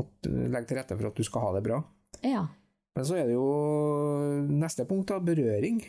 at, 0.01 0.27
legge 0.27 0.67
til 0.67 0.79
rette 0.81 0.97
for 0.99 1.07
at 1.07 1.21
du 1.21 1.27
skal 1.27 1.45
ha 1.45 1.53
det 1.55 1.63
bra. 1.69 1.79
Ja. 2.27 2.43
Men 2.95 3.07
så 3.07 3.15
er 3.19 3.31
det 3.31 3.37
jo 3.37 3.47
neste 4.51 4.83
punkt, 4.89 5.07
da, 5.13 5.21
berøring. 5.23 5.79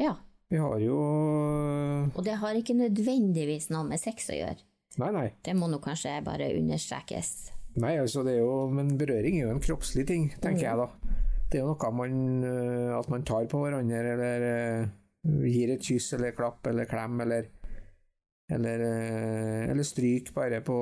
Ja. 0.00 0.14
Vi 0.52 0.60
har 0.60 0.76
jo 0.84 0.98
Og 2.12 2.20
det 2.26 2.36
har 2.38 2.56
ikke 2.60 2.76
nødvendigvis 2.76 3.70
noe 3.72 3.88
med 3.88 4.00
sex 4.00 4.28
å 4.28 4.36
gjøre. 4.36 4.60
Nei, 5.00 5.10
nei. 5.16 5.26
Det 5.42 5.56
må 5.56 5.66
nå 5.72 5.80
kanskje 5.82 6.20
bare 6.26 6.52
understrekes. 6.58 7.32
Nei, 7.82 7.96
altså 7.98 8.22
det 8.22 8.36
er 8.36 8.44
jo 8.44 8.68
Men 8.70 8.92
berøring 9.00 9.40
er 9.40 9.48
jo 9.48 9.54
en 9.56 9.64
kroppslig 9.64 10.04
ting, 10.06 10.28
tenker 10.38 10.60
mm. 10.60 10.66
jeg 10.68 10.78
da. 10.78 11.03
Det 11.54 11.60
er 11.60 11.68
jo 11.68 11.70
noe 11.70 11.90
man, 11.94 12.14
eh, 12.42 12.92
at 12.98 13.10
man 13.12 13.22
tar 13.22 13.44
på 13.46 13.60
hverandre, 13.62 13.98
eller 14.10 14.46
uh, 14.82 15.44
gir 15.46 15.70
et 15.70 15.84
kyss 15.86 16.16
eller 16.16 16.34
klapp 16.34 16.66
eller 16.66 16.88
klem, 16.90 17.20
eller 17.22 17.46
eller, 18.50 18.82
uh, 18.82 19.60
eller 19.70 19.86
stryk 19.86 20.32
bare 20.34 20.58
på, 20.66 20.78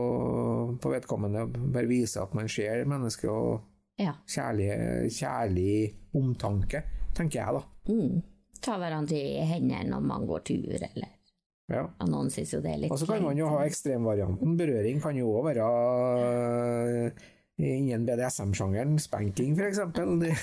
på, 0.80 0.92
vedkommende. 0.94 1.44
Bare 1.76 1.90
vise 1.90 2.24
at 2.24 2.32
man 2.32 2.48
ser 2.48 2.86
mennesket, 2.88 3.28
og 3.28 4.00
ja. 4.00 4.14
kjærlig, 4.24 4.70
kjærlig, 5.12 5.74
omtanke, 6.16 6.80
tenker 7.20 7.42
jeg, 7.42 7.60
da. 7.60 7.92
Mm. 7.92 8.24
Ta 8.64 8.78
hverandre 8.80 9.20
i 9.20 9.44
hendene 9.52 9.90
når 9.92 10.08
man 10.08 10.24
går 10.30 10.46
tur, 10.54 10.72
eller 10.72 11.12
ja. 11.68 11.84
Noen 12.08 12.32
syns 12.32 12.56
jo 12.56 12.64
det 12.64 12.72
er 12.72 12.80
litt 12.86 12.96
Og 12.96 12.98
så 13.00 13.12
kan 13.12 13.22
man 13.28 13.36
jo 13.36 13.52
ha 13.52 13.60
ekstremvarianten. 13.68 14.56
Berøring 14.56 15.04
kan 15.04 15.20
jo 15.20 15.36
òg 15.36 15.50
være 15.52 15.68
Innen 17.60 18.06
BDSM-sjangeren, 18.06 18.98
spanking 18.98 19.52
f.eks. 19.58 19.80
Det, 19.94 20.34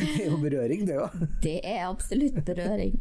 det 0.00 0.24
er 0.24 0.26
jo 0.26 0.38
berøring, 0.42 0.86
det 0.88 0.98
òg. 1.00 1.18
Det 1.42 1.58
er 1.62 1.84
absolutt 1.86 2.40
berøring. 2.44 2.96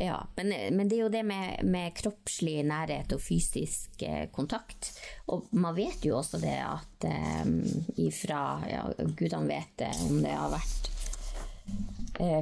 Ja, 0.00 0.20
men, 0.36 0.52
men, 0.76 0.88
det 0.88 0.96
er 0.96 1.02
jo 1.02 1.12
det 1.12 1.22
med, 1.28 1.64
med, 1.68 1.92
kroppslig 1.96 2.62
nærhet 2.64 3.12
og 3.12 3.20
fysisk 3.20 4.00
eh, 4.04 4.28
kontakt. 4.32 4.94
Og 5.28 5.50
man 5.52 5.76
vet 5.76 6.04
jo 6.06 6.16
også 6.16 6.40
det 6.40 6.56
at 6.64 7.08
um, 7.44 7.58
ifra 8.00 8.40
ja, 8.70 8.86
Gudene 9.16 9.50
vet 9.50 9.74
det, 9.82 9.90
om 10.08 10.22
det 10.24 10.32
har 10.32 10.54
vært 10.54 10.88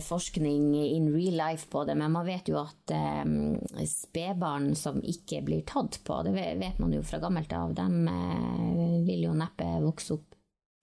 forskning 0.02 0.74
in 0.74 1.12
real 1.14 1.36
life 1.36 1.68
på 1.70 1.84
det, 1.84 1.94
men 1.94 2.12
man 2.12 2.26
vet 2.26 2.48
jo 2.50 2.58
at 2.60 2.92
eh, 2.94 3.84
spedbarn 3.86 4.72
som 4.78 5.00
ikke 5.02 5.42
blir 5.46 5.62
tatt 5.68 6.00
på, 6.04 6.22
det 6.26 6.34
vet 6.34 6.80
man 6.82 6.94
jo 6.94 7.04
fra 7.06 7.20
gammelt 7.22 7.52
av, 7.54 7.74
de 7.76 7.86
eh, 8.14 8.96
vil 9.06 9.28
jo 9.28 9.36
neppe 9.38 9.68
vokse 9.84 10.16
opp. 10.18 10.36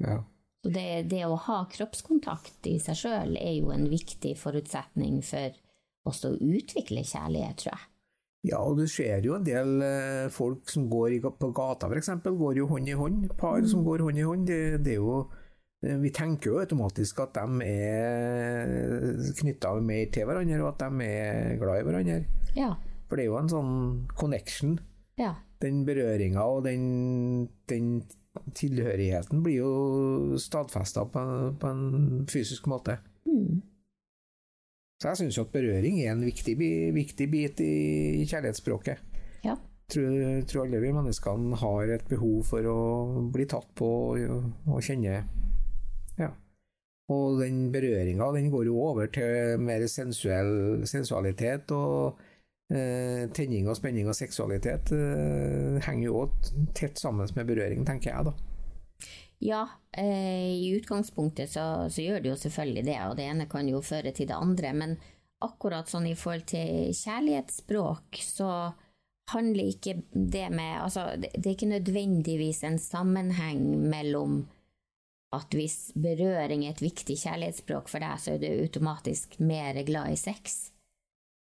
Ja. 0.03 0.21
Så 0.63 0.71
det, 0.73 0.87
det, 1.11 1.25
å 1.27 1.37
ha 1.37 1.59
kroppskontakt 1.71 2.65
i 2.71 2.77
seg 2.81 2.97
sjøl 2.97 3.35
er 3.37 3.57
jo 3.59 3.73
en 3.73 3.85
viktig 3.91 4.33
forutsetning 4.39 5.19
for 5.25 5.53
også 6.09 6.33
å 6.33 6.39
utvikle 6.41 7.05
kjærlighet, 7.05 7.61
tror 7.61 7.75
jeg. 7.75 7.91
Ja, 8.45 8.59
og 8.61 8.77
du 8.77 8.85
ser 8.89 9.25
jo 9.25 9.39
en 9.39 9.45
del 9.45 9.79
eh, 9.81 10.27
folk 10.33 10.69
som 10.69 10.85
går 10.89 11.17
på 11.37 11.49
gata, 11.57 11.89
f.eks., 11.89 12.11
går 12.25 12.61
jo 12.61 12.69
hånd 12.69 12.91
i 12.91 12.97
hånd. 12.97 13.31
Par 13.39 13.63
mm. 13.63 13.69
som 13.71 13.81
går 13.85 14.05
hånd 14.05 14.21
i 14.21 14.27
hånd. 14.27 14.45
Det, 14.49 14.83
det 14.85 14.93
er 14.93 15.01
jo 15.01 15.23
Eh, 15.25 15.44
vi 15.83 16.09
tenker 16.15 16.49
jo 16.49 16.59
automatisk 16.61 17.19
at 17.25 17.35
de 17.37 17.65
er 17.67 19.31
knytta 19.39 19.73
mer 19.83 20.09
til 20.13 20.27
hverandre, 20.27 20.61
og 20.63 20.71
at 20.71 20.83
de 20.85 21.07
er 21.07 21.57
glad 21.61 21.81
i 21.81 21.87
hverandre. 21.87 22.19
Ja. 22.57 22.71
For 23.05 23.17
det 23.17 23.25
er 23.25 23.29
jo 23.29 23.39
en 23.39 23.51
sånn 23.51 23.75
connection. 24.17 24.79
Ja. 25.19 25.35
Den 25.61 25.83
berøringa 25.87 26.43
og 26.51 26.65
den, 26.65 27.47
den, 27.69 27.99
tilhørigheten 28.57 29.43
blir 29.45 29.61
jo 29.61 30.39
stadfesta 30.41 31.05
på, 31.11 31.23
på, 31.61 31.71
en 31.71 32.25
fysisk 32.31 32.67
måte. 32.71 32.97
Mm. 33.29 33.61
Så 35.01 35.11
jeg 35.11 35.21
syns 35.21 35.37
jo 35.37 35.45
at 35.45 35.53
berøring 35.53 35.99
er 36.01 36.13
en 36.13 36.25
viktig, 36.25 36.55
viktig 36.95 37.29
bit 37.31 37.61
i, 37.63 38.25
kjærlighetsspråket. 38.25 39.15
Ja. 39.45 39.57
Tror, 39.91 40.13
tror 40.49 40.63
alle 40.63 40.81
vi 40.81 40.93
menneskene 40.95 41.59
har 41.61 41.91
et 41.93 42.07
behov 42.09 42.39
for 42.47 42.65
å 42.71 42.77
bli 43.31 43.45
tatt 43.49 43.67
på 43.77 43.89
og, 44.15 44.47
og 44.65 44.79
kjenne. 44.81 45.19
Og 47.13 47.37
den 47.37 47.67
berøringa 47.73 48.31
den 48.33 48.49
går 48.53 48.65
jo 48.65 48.79
over 48.81 49.11
til 49.13 49.61
mer 49.61 49.83
sensuell 49.91 50.85
sensualitet 50.89 51.69
og 51.75 52.17
eh, 52.73 53.27
tenning 53.35 53.69
og 53.69 53.77
spenning 53.77 54.09
og 54.09 54.17
seksualitet. 54.17 54.89
Eh, 54.95 55.77
henger 55.85 56.07
jo 56.07 56.23
òg 56.23 56.51
tett 56.77 56.97
sammen 57.01 57.29
med 57.37 57.49
berøring, 57.51 57.85
tenker 57.85 58.11
jeg 58.11 58.29
da. 58.31 58.35
Ja, 59.45 59.67
eh, 59.91 60.55
i 60.55 60.71
utgangspunktet 60.79 61.51
så, 61.51 61.89
så, 61.91 62.01
gjør 62.01 62.23
det 62.23 62.31
jo 62.31 62.39
selvfølgelig 62.39 62.85
det, 62.87 62.97
og 63.05 63.19
det 63.19 63.27
ene 63.29 63.45
kan 63.51 63.69
jo 63.69 63.83
føre 63.85 64.15
til 64.15 64.31
det 64.31 64.39
andre. 64.39 64.73
Men 64.73 64.97
akkurat 65.45 65.91
sånn 65.91 66.07
i 66.09 66.15
forhold 66.17 66.47
til 66.49 66.89
kjærlighetsspråk, 66.95 68.21
så 68.23 68.49
handler 69.29 69.71
ikke 69.73 69.99
det 70.13 70.47
med 70.53 70.81
Altså, 70.81 71.07
det, 71.17 71.31
det 71.37 71.49
er 71.49 71.55
ikke 71.55 71.73
nødvendigvis 71.73 72.63
en 72.65 72.79
sammenheng 72.81 73.61
mellom 73.89 74.45
at 75.35 75.55
hvis 75.55 75.91
berøring 75.99 76.65
er 76.65 76.75
et 76.75 76.83
viktig 76.83 77.17
kjærlighetsspråk 77.21 77.91
for 77.91 78.03
deg, 78.03 78.21
så 78.21 78.35
er 78.35 78.41
du 78.41 78.47
automatisk 78.49 79.37
mer 79.43 79.77
glad 79.87 80.15
i 80.15 80.19
sex. 80.19 80.71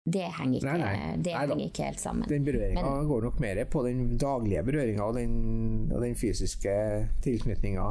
Det 0.08 0.24
henger 0.38 0.62
ikke, 0.62 0.74
nei, 0.78 0.92
nei. 0.96 1.16
Det 1.24 1.34
henger 1.34 1.64
ikke 1.66 1.88
helt 1.90 2.00
sammen. 2.00 2.28
Den 2.30 2.46
berøringa 2.46 2.92
går 3.08 3.26
nok 3.26 3.40
mer 3.44 3.60
på 3.68 3.82
den 3.84 4.04
daglige 4.20 4.62
berøringa 4.64 5.04
og, 5.04 5.18
og, 5.18 5.98
den 6.04 6.16
fysiske 6.16 6.76
tilknytninga 7.24 7.88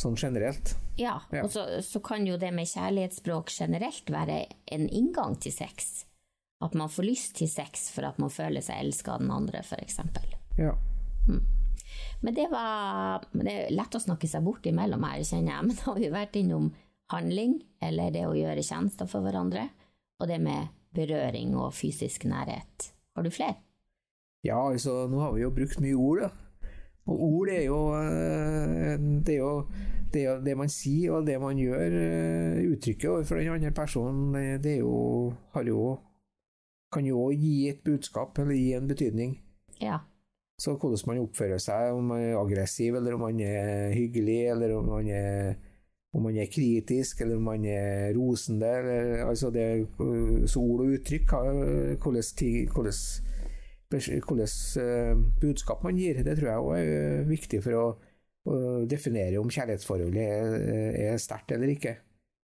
sånn 0.00 0.18
generelt. 0.20 0.74
Ja, 1.00 1.16
ja. 1.32 1.44
og 1.46 1.52
så, 1.54 1.64
så, 1.84 2.02
kan 2.04 2.26
jo 2.28 2.36
det 2.40 2.52
med 2.52 2.68
kjærlighetsspråk 2.68 3.52
generelt 3.54 4.12
være 4.12 4.42
en 4.74 4.86
inngang 4.88 5.38
til 5.40 5.54
sex. 5.54 6.04
At 6.60 6.76
man 6.76 6.92
får 6.92 7.08
lyst 7.08 7.38
til 7.40 7.48
sex 7.48 7.88
for 7.94 8.04
at 8.04 8.20
man 8.20 8.32
føler 8.32 8.64
seg 8.64 8.82
elska 8.84 9.16
av 9.16 9.24
den 9.24 9.32
andre, 9.32 9.64
f.eks. 9.64 10.00
Ja. 10.60 10.74
Mm. 11.28 11.40
Men 12.20 12.36
det 12.36 12.46
var 12.52 13.24
det 13.32 13.52
er 13.52 13.72
lett 13.74 13.96
å 13.96 14.02
snakke 14.02 14.28
seg 14.28 14.44
bort 14.44 14.66
imellom 14.68 15.04
her, 15.08 15.22
kjenner 15.24 15.54
jeg. 15.54 15.64
Men 15.68 15.78
da 15.78 15.86
har 15.88 16.00
vi 16.00 16.12
vært 16.12 16.38
innom 16.40 16.70
handling, 17.10 17.56
eller 17.82 18.12
det 18.14 18.26
å 18.28 18.36
gjøre 18.36 18.64
tjenester 18.64 19.08
for 19.10 19.24
hverandre, 19.26 19.68
og 20.20 20.28
det 20.30 20.38
med 20.42 20.70
berøring 20.94 21.56
og 21.58 21.72
fysisk 21.74 22.26
nærhet. 22.28 22.90
Har 23.16 23.26
du 23.26 23.32
flere? 23.34 23.58
Ja, 24.46 24.60
altså, 24.70 25.04
nå 25.10 25.20
har 25.20 25.34
vi 25.34 25.44
jo 25.44 25.54
brukt 25.54 25.80
mye 25.82 25.96
ord, 25.98 26.22
da. 26.24 26.30
Og 27.10 27.22
ord 27.24 27.50
er 27.50 27.64
jo 27.64 27.78
eh, 27.96 29.00
det, 29.26 29.34
er 29.34 29.40
jo 29.40 29.54
det, 30.12 30.22
er 30.28 30.42
det 30.44 30.54
man 30.60 30.70
sier 30.70 31.16
og 31.16 31.26
det 31.26 31.38
man 31.42 31.58
gjør, 31.58 31.96
eh, 31.98 32.60
uttrykket 32.70 33.08
overfor 33.10 33.40
den 33.40 33.50
andre 33.56 33.72
personen, 33.74 34.36
det 34.62 34.76
er 34.76 34.84
jo, 34.84 35.32
har 35.56 35.66
jo 35.66 35.96
kan 36.90 37.06
jo 37.06 37.28
gi 37.30 37.70
et 37.70 37.82
budskap 37.86 38.38
eller 38.42 38.56
gi 38.58 38.72
en 38.74 38.88
betydning. 38.90 39.36
Ja. 39.80 40.00
Så 40.60 40.74
hvordan 40.76 41.08
man 41.08 41.22
oppfører 41.22 41.60
seg, 41.62 41.94
om 41.96 42.12
man 42.12 42.20
er 42.20 42.36
aggressiv, 42.36 42.98
eller 42.98 43.16
om 43.16 43.24
man 43.24 43.40
er 43.40 43.94
hyggelig, 43.96 44.40
eller 44.52 44.74
om 44.76 44.90
man 44.92 45.06
er, 45.08 45.54
om 46.12 46.26
man 46.26 46.36
er 46.36 46.50
kritisk, 46.52 47.22
eller 47.24 47.40
om 47.40 47.46
man 47.48 47.64
er 47.64 48.12
rosende. 48.16 48.68
Eller, 48.82 49.24
altså 49.24 49.48
det, 49.54 49.64
så 50.52 50.60
ord 50.60 50.84
og 50.84 50.98
uttrykk, 50.98 51.32
hvordan, 51.32 51.96
eh, 54.78 55.16
budskap 55.40 55.82
man 55.82 55.96
gir, 55.98 56.20
det 56.22 56.36
tror 56.38 56.50
jeg 56.50 56.66
òg 56.66 56.76
er 56.78 57.24
viktig 57.26 57.58
for 57.64 57.78
å, 57.78 57.86
å 58.46 58.58
definere 58.90 59.40
om 59.40 59.50
kjærlighetsforholdet 59.50 60.20
er, 60.22 60.52
er 61.08 61.22
sterkt 61.22 61.56
eller 61.56 61.72
ikke. 61.72 61.96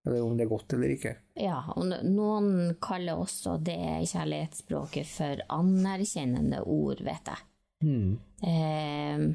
Eller 0.07 0.23
om 0.23 0.35
det 0.39 0.45
er 0.45 0.51
godt 0.51 0.73
eller 0.75 0.93
ikke. 0.95 1.13
Ja, 1.39 1.59
og 1.75 1.91
noen 2.07 2.73
kaller 2.83 3.19
også 3.19 3.57
det 3.63 3.77
kjærlighetsspråket 4.09 5.07
for 5.11 5.45
anerkjennende 5.53 6.63
ord, 6.63 7.03
vet 7.05 7.31
jeg. 7.31 7.45
Mm. 7.83 8.17
Eh, 8.43 9.25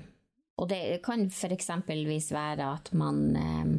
og 0.59 0.69
det 0.71 1.01
kan 1.05 1.27
f.eks. 1.31 1.69
være 2.33 2.69
at 2.73 2.93
man 2.99 3.21
eh, 3.37 3.73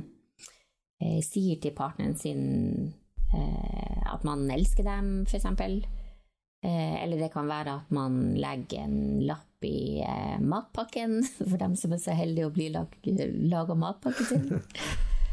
eh, 1.03 1.19
sier 1.25 1.59
til 1.63 1.75
partneren 1.77 2.15
sin 2.19 2.93
eh, 3.33 4.13
at 4.13 4.23
man 4.27 4.45
elsker 4.51 4.83
dem, 4.87 5.13
f.eks. 5.27 5.45
Eh, 6.63 6.95
eller 7.03 7.19
det 7.19 7.31
kan 7.33 7.47
være 7.49 7.73
at 7.81 7.89
man 7.91 8.35
legger 8.39 8.85
en 8.85 9.19
lapp 9.27 9.65
i 9.67 9.99
eh, 10.03 10.37
matpakken 10.39 11.19
for 11.49 11.57
dem 11.59 11.75
som 11.79 11.91
er 11.95 12.03
så 12.03 12.15
heldige 12.15 12.47
å 12.47 12.53
bli 12.55 12.69
lag, 12.73 12.93
laga 13.51 13.75
matpakke 13.75 14.29
til. 14.31 14.53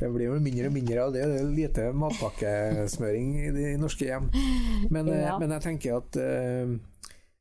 Det 0.00 0.08
blir 0.08 0.30
jo 0.30 0.36
mindre 0.40 0.70
og 0.70 0.72
mindre 0.72 1.00
av 1.02 1.10
det. 1.12 1.26
Det 1.28 1.40
er 1.42 1.48
lite 1.52 1.82
matpakkesmøring 1.92 3.34
i 3.36 3.50
de 3.52 3.64
norske 3.76 4.06
hjem. 4.08 4.30
Men, 4.88 5.10
eh, 5.12 5.26
Ja. 5.26 5.34
men 5.38 5.50
jeg 5.52 5.60
tenker 5.66 5.98
at 5.98 6.16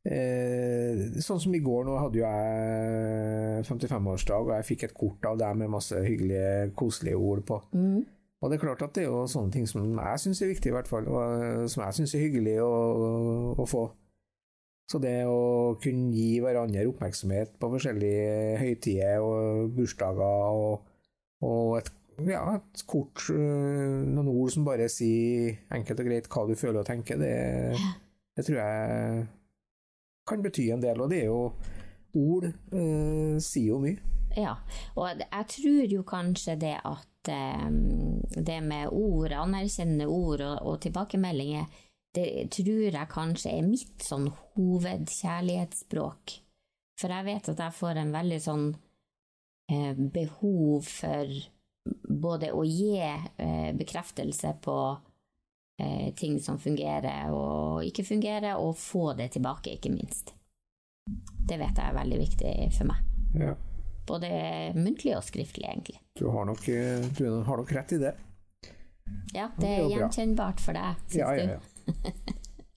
eh, 0.05 1.01
eh, 1.09 1.19
Sånn 1.23 1.41
som 1.43 1.55
i 1.55 1.63
går, 1.63 1.83
nå 1.87 1.97
hadde 1.99 2.21
jo 2.21 2.25
jeg 2.25 3.65
55-årsdag, 3.67 4.47
og 4.47 4.55
jeg 4.57 4.67
fikk 4.69 4.87
et 4.87 4.95
kort 4.97 5.27
av 5.29 5.39
deg 5.41 5.59
med 5.59 5.73
masse 5.75 5.99
hyggelige, 6.05 6.71
koselige 6.79 7.19
ord 7.19 7.43
på. 7.47 7.61
Mm. 7.75 8.03
Og 8.39 8.49
det 8.51 8.55
er 8.55 8.63
klart 8.63 8.83
at 8.85 8.93
det 8.95 9.03
er 9.03 9.09
jo 9.11 9.25
sånne 9.27 9.51
ting 9.51 9.65
som 9.67 9.83
jeg 9.83 10.21
syns 10.23 10.41
er 10.41 10.53
viktig, 10.53 10.71
i 10.71 10.75
hvert 10.77 10.87
fall. 10.87 11.09
Og 11.11 11.43
eh, 11.43 11.65
som 11.71 11.83
jeg 11.83 11.97
syns 11.99 12.15
er 12.15 12.23
hyggelig 12.27 12.59
å, 12.63 12.75
å 13.59 13.67
få. 13.67 13.89
Så 14.89 14.97
det 15.03 15.21
å 15.29 15.75
kunne 15.83 16.09
gi 16.15 16.39
hverandre 16.41 16.87
oppmerksomhet 16.89 17.51
på 17.61 17.69
forskjellige 17.75 18.55
høytider 18.57 19.21
og 19.21 19.75
bursdager 19.75 20.55
og, 20.57 20.87
og 21.45 21.75
et, 21.77 21.91
ja, 22.25 22.41
et 22.55 22.85
kort, 22.89 23.27
øh, 23.29 23.99
noen 24.07 24.31
ord 24.31 24.55
som 24.55 24.65
bare 24.65 24.87
sier 24.89 25.59
enkelt 25.77 26.01
og 26.01 26.09
greit 26.09 26.31
hva 26.33 26.47
du 26.49 26.55
føler 26.57 26.81
og 26.81 26.89
tenker, 26.89 27.21
det, 27.21 27.35
det 28.33 28.47
tror 28.47 28.57
jeg 28.63 29.27
kan 30.29 30.45
bety 30.45 30.69
en 30.73 30.83
del. 30.83 31.01
Og 31.01 31.11
det 31.11 31.23
er 31.23 31.29
jo 31.31 31.43
Ord 32.19 32.47
eh, 32.49 33.35
sier 33.43 33.75
jo 33.75 33.83
mye. 33.83 33.99
Ja, 34.37 34.55
og 34.97 35.21
jeg 35.21 35.45
tror 35.53 35.93
jo 35.93 36.03
kanskje 36.07 36.55
det 36.61 36.75
at 36.85 37.29
eh, 37.33 37.69
det 38.37 38.59
med 38.65 38.93
ord, 38.93 39.33
anerkjennende 39.33 40.07
ord 40.09 40.41
og, 40.45 40.57
og 40.65 40.81
tilbakemeldinger, 40.85 41.69
det 42.15 42.49
tror 42.53 42.89
jeg 42.89 43.11
kanskje 43.11 43.53
er 43.53 43.65
mitt 43.65 44.05
sånn 44.05 44.29
hovedkjærlighetsspråk. 44.55 46.39
For 46.99 47.13
jeg 47.13 47.27
vet 47.29 47.51
at 47.53 47.61
jeg 47.63 47.77
får 47.77 48.01
en 48.01 48.13
veldig 48.15 48.39
sånn 48.43 48.67
eh, 49.71 49.93
behov 49.95 50.89
for 50.89 51.37
både 52.09 52.51
å 52.53 52.63
gi 52.67 52.97
eh, 52.99 53.69
bekreftelse 53.77 54.55
på 54.65 54.77
eh, 55.79 56.11
ting 56.15 56.37
som 56.43 56.59
fungerer 56.59 57.31
og 57.33 57.83
ikke 57.87 58.05
fungerer, 58.07 58.55
og 58.59 58.77
få 58.77 59.13
det 59.17 59.31
tilbake, 59.37 59.75
ikke 59.77 59.91
minst. 59.93 60.33
Det 61.49 61.57
vet 61.57 61.77
jeg 61.79 61.89
er 61.89 61.97
veldig 61.97 62.19
viktig 62.21 62.53
for 62.77 62.91
meg. 62.91 63.05
Ja. 63.39 63.55
Både 64.09 64.29
muntlig 64.77 65.15
og 65.17 65.23
skriftlig, 65.25 65.65
egentlig. 65.69 65.99
Du 66.17 66.29
har 66.33 66.45
nok, 66.49 66.63
øh, 66.69 67.05
du 67.17 67.25
har 67.45 67.57
nok 67.61 67.71
rett 67.77 67.93
i 67.97 68.01
det. 68.01 68.15
Ja, 69.33 69.47
Det 69.57 69.69
er 69.69 69.87
gjenkjennbart 69.89 70.61
for 70.61 70.73
deg, 70.77 70.99
syns 71.09 71.15
Ja, 71.17 71.33
ja, 71.33 71.45
du? 71.45 71.51
ja. 71.57 72.11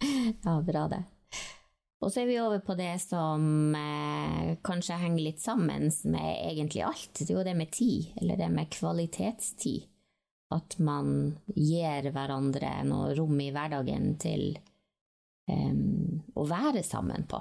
Ja, 0.44 0.60
bra 0.66 0.88
det. 0.90 1.02
Og 2.02 2.10
så 2.10 2.22
er 2.22 2.26
vi 2.26 2.38
over 2.42 2.58
på 2.66 2.74
det 2.74 2.96
som 3.00 3.74
eh, 3.78 4.56
kanskje 4.66 4.96
henger 4.98 5.22
litt 5.22 5.40
sammen 5.40 5.86
med 6.10 6.30
egentlig 6.50 6.82
alt. 6.82 7.12
Det 7.14 7.28
er 7.30 7.36
jo 7.36 7.44
det 7.46 7.54
med 7.56 7.70
tid, 7.70 8.08
eller 8.20 8.40
det 8.40 8.48
med 8.50 8.70
kvalitetstid. 8.74 9.84
At 10.52 10.76
man 10.82 11.38
gir 11.56 12.10
hverandre 12.12 12.74
noe 12.88 13.12
rom 13.16 13.40
i 13.40 13.50
hverdagen 13.54 14.14
til 14.20 14.50
um, 15.48 16.20
å 16.36 16.46
være 16.48 16.84
sammen 16.86 17.26
på. 17.30 17.40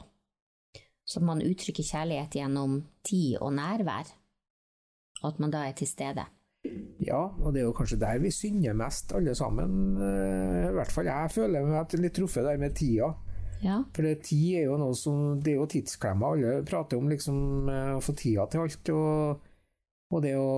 Så 1.08 1.20
man 1.26 1.44
uttrykker 1.44 1.84
kjærlighet 1.84 2.38
gjennom 2.40 2.82
tid 3.04 3.40
og 3.42 3.56
nærvær. 3.58 4.14
Og 5.22 5.34
at 5.34 5.42
man 5.44 5.52
da 5.54 5.66
er 5.68 5.76
til 5.78 5.90
stede. 5.90 6.26
Ja, 7.02 7.24
og 7.42 7.54
det 7.54 7.64
er 7.64 7.68
jo 7.68 7.76
kanskje 7.76 8.00
der 8.02 8.20
vi 8.22 8.30
synder 8.34 8.78
mest, 8.78 9.12
alle 9.18 9.34
sammen. 9.38 9.98
Eh, 9.98 10.70
I 10.70 10.74
hvert 10.78 10.94
fall 10.94 11.10
jeg 11.10 11.34
føler 11.34 11.66
meg 11.66 11.96
litt 11.98 12.16
truffet 12.18 12.46
der 12.46 12.62
med 12.62 12.78
tida. 12.78 13.12
Ja, 13.62 13.82
For 13.94 14.06
det, 14.06 14.24
tid 14.26 14.58
er 14.58 14.64
jo 14.72 14.78
noe 14.82 14.96
som 14.98 15.36
Det 15.38 15.52
er 15.52 15.60
jo 15.60 15.68
tidsklemma. 15.70 16.32
Alle 16.34 16.64
prater 16.66 16.98
om 16.98 17.10
liksom 17.10 17.70
eh, 17.70 17.92
å 17.98 18.02
få 18.02 18.16
tida 18.18 18.48
til 18.50 18.64
alt. 18.64 18.94
Og, 18.94 19.52
og 20.12 20.24
det 20.26 20.34
å 20.38 20.50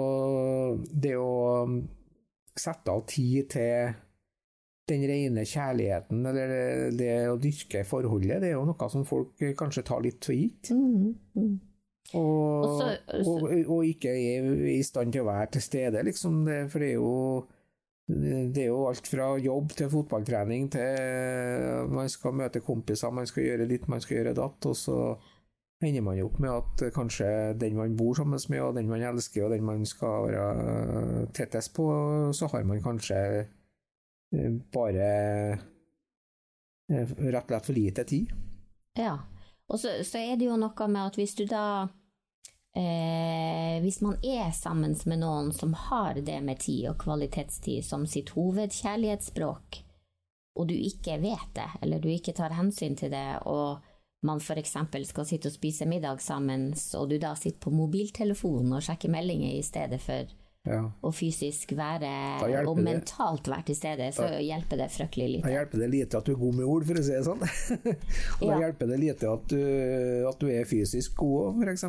Det 0.88 1.17
å 1.19 1.33
sette 2.60 2.91
av 2.91 3.05
tid 3.09 3.50
til 3.50 3.94
den 4.89 5.05
rene 5.07 5.46
kjærligheten, 5.48 6.25
eller 6.27 6.92
det, 6.92 7.11
å 7.31 7.37
dyrke 7.39 7.85
forholdet, 7.87 8.42
det 8.44 8.50
er 8.51 8.57
jo 8.57 8.66
noe 8.68 8.89
som 8.92 9.05
folk 9.07 9.39
kanskje 9.57 9.85
tar 9.87 10.01
litt 10.03 10.25
for 10.25 10.35
gitt. 10.35 10.72
mm, 10.75 11.13
mm. 11.39 11.53
Og, 12.13 12.66
Og 12.68 12.81
så- 12.81 13.22
og, 13.31 13.44
og 13.72 13.85
ikke 13.87 14.11
er 14.11 14.50
i 14.70 14.81
stand 14.83 15.13
til 15.13 15.24
å 15.24 15.29
være 15.31 15.51
til 15.55 15.61
stede, 15.61 16.03
liksom. 16.03 16.44
Det, 16.46 16.70
for 16.70 16.79
det 16.79 16.89
er 16.89 16.94
jo 17.00 17.48
det 18.05 18.57
er 18.57 18.68
jo 18.68 18.81
alt 18.89 19.07
fra 19.07 19.29
jobb 19.39 19.70
til 19.72 19.87
fotballtrening 19.89 20.66
til 20.74 21.87
man 21.89 22.09
skal 22.11 22.33
møte 22.35 22.59
kompiser, 22.59 23.13
man 23.16 23.25
skal 23.25 23.44
gjøre 23.46 23.68
ditt, 23.70 23.87
man 23.87 24.01
skal 24.03 24.18
gjøre 24.18 24.35
datt, 24.35 24.66
og 24.68 24.75
så 24.75 24.98
ender 25.85 26.03
man 26.05 26.17
jo 26.17 26.27
opp 26.29 26.39
med 26.43 26.51
at 26.51 26.83
kanskje 26.96 27.27
den 27.59 27.75
man 27.77 27.96
bor 27.98 28.15
sammen 28.17 28.39
med, 28.50 28.61
og 28.63 28.75
den 28.77 28.89
man 28.89 29.03
elsker, 29.03 29.46
og 29.46 29.53
den 29.53 29.65
man 29.65 29.85
skal 29.89 30.29
være 30.29 31.27
tettest 31.35 31.74
på, 31.75 31.87
så 32.33 32.50
har 32.51 32.63
man 32.67 32.81
kanskje 32.83 33.19
eh, 33.41 34.55
bare 34.74 35.09
eh, 36.91 37.13
rett 37.17 37.43
og 37.43 37.51
slett 37.51 37.69
for 37.69 37.77
lite 37.77 38.07
tid. 38.09 38.33
Ja, 39.00 39.17
og 39.67 39.79
så, 39.79 40.00
så 40.05 40.22
er 40.22 40.37
det 40.37 40.50
jo 40.50 40.57
noe 40.59 40.87
med 40.91 41.03
at 41.07 41.17
hvis 41.17 41.35
du 41.39 41.46
da 41.50 41.87
eh, 42.77 43.79
Hvis 43.81 44.01
man 44.05 44.19
er 44.22 44.51
sammen 44.53 44.93
med 45.09 45.24
noen 45.24 45.50
som 45.55 45.74
har 45.74 46.19
det 46.22 46.37
med 46.46 46.61
tid 46.61 46.91
og 46.91 47.00
kvalitetstid 47.01 47.81
som 47.85 48.05
sitt 48.07 48.35
hovedkjærlighetsspråk, 48.37 49.81
og 50.53 50.69
du 50.69 50.75
ikke 50.77 51.17
vet 51.24 51.50
det, 51.57 51.69
eller 51.81 52.00
du 52.00 52.11
ikke 52.13 52.35
tar 52.37 52.53
hensyn 52.53 52.96
til 52.96 53.09
det, 53.11 53.41
og 53.50 53.81
man 54.24 54.40
f.eks. 54.40 54.75
skal 55.09 55.25
sitte 55.27 55.50
og 55.51 55.53
spise 55.55 55.86
middag 55.90 56.22
sammen, 56.24 56.72
og 57.00 57.09
du 57.12 57.18
da 57.20 57.33
sitter 57.36 57.59
på 57.59 57.74
mobiltelefonen 57.75 58.74
og 58.77 58.81
sjekker 58.86 59.12
meldinger 59.14 59.57
i 59.57 59.62
stedet 59.66 60.01
for 60.01 60.25
Ja. 60.66 60.79
å 61.03 61.09
fysisk 61.12 61.74
være 61.75 62.64
og 62.66 62.77
mentalt 62.79 63.50
være 63.51 63.66
til 63.68 63.75
stede, 63.75 64.05
så 64.16 64.29
hjelper 64.40 64.77
det 64.79 64.92
fryktelig 64.96 65.42
Da 65.44 65.50
lite. 65.50 65.51
hjelper 65.57 65.77
det 65.83 65.90
lite 65.92 66.18
at 66.18 66.24
du 66.25 66.31
er 66.31 66.40
god 66.40 66.55
med 66.55 66.66
ord, 66.66 66.86
for 66.88 66.94
å 66.96 67.03
si 67.03 67.12
det 67.12 67.25
sånn. 67.27 67.42
og 68.42 68.48
da 68.48 68.53
Ja. 68.53 68.59
hjelper 68.68 68.88
det 68.88 69.00
lite 69.01 69.27
at 69.33 69.48
du, 69.51 69.59
at 70.29 70.40
du 70.40 70.48
er 70.48 70.64
fysisk 70.64 71.18
god 71.20 71.50
òg, 71.50 71.68
f.eks. 71.68 71.83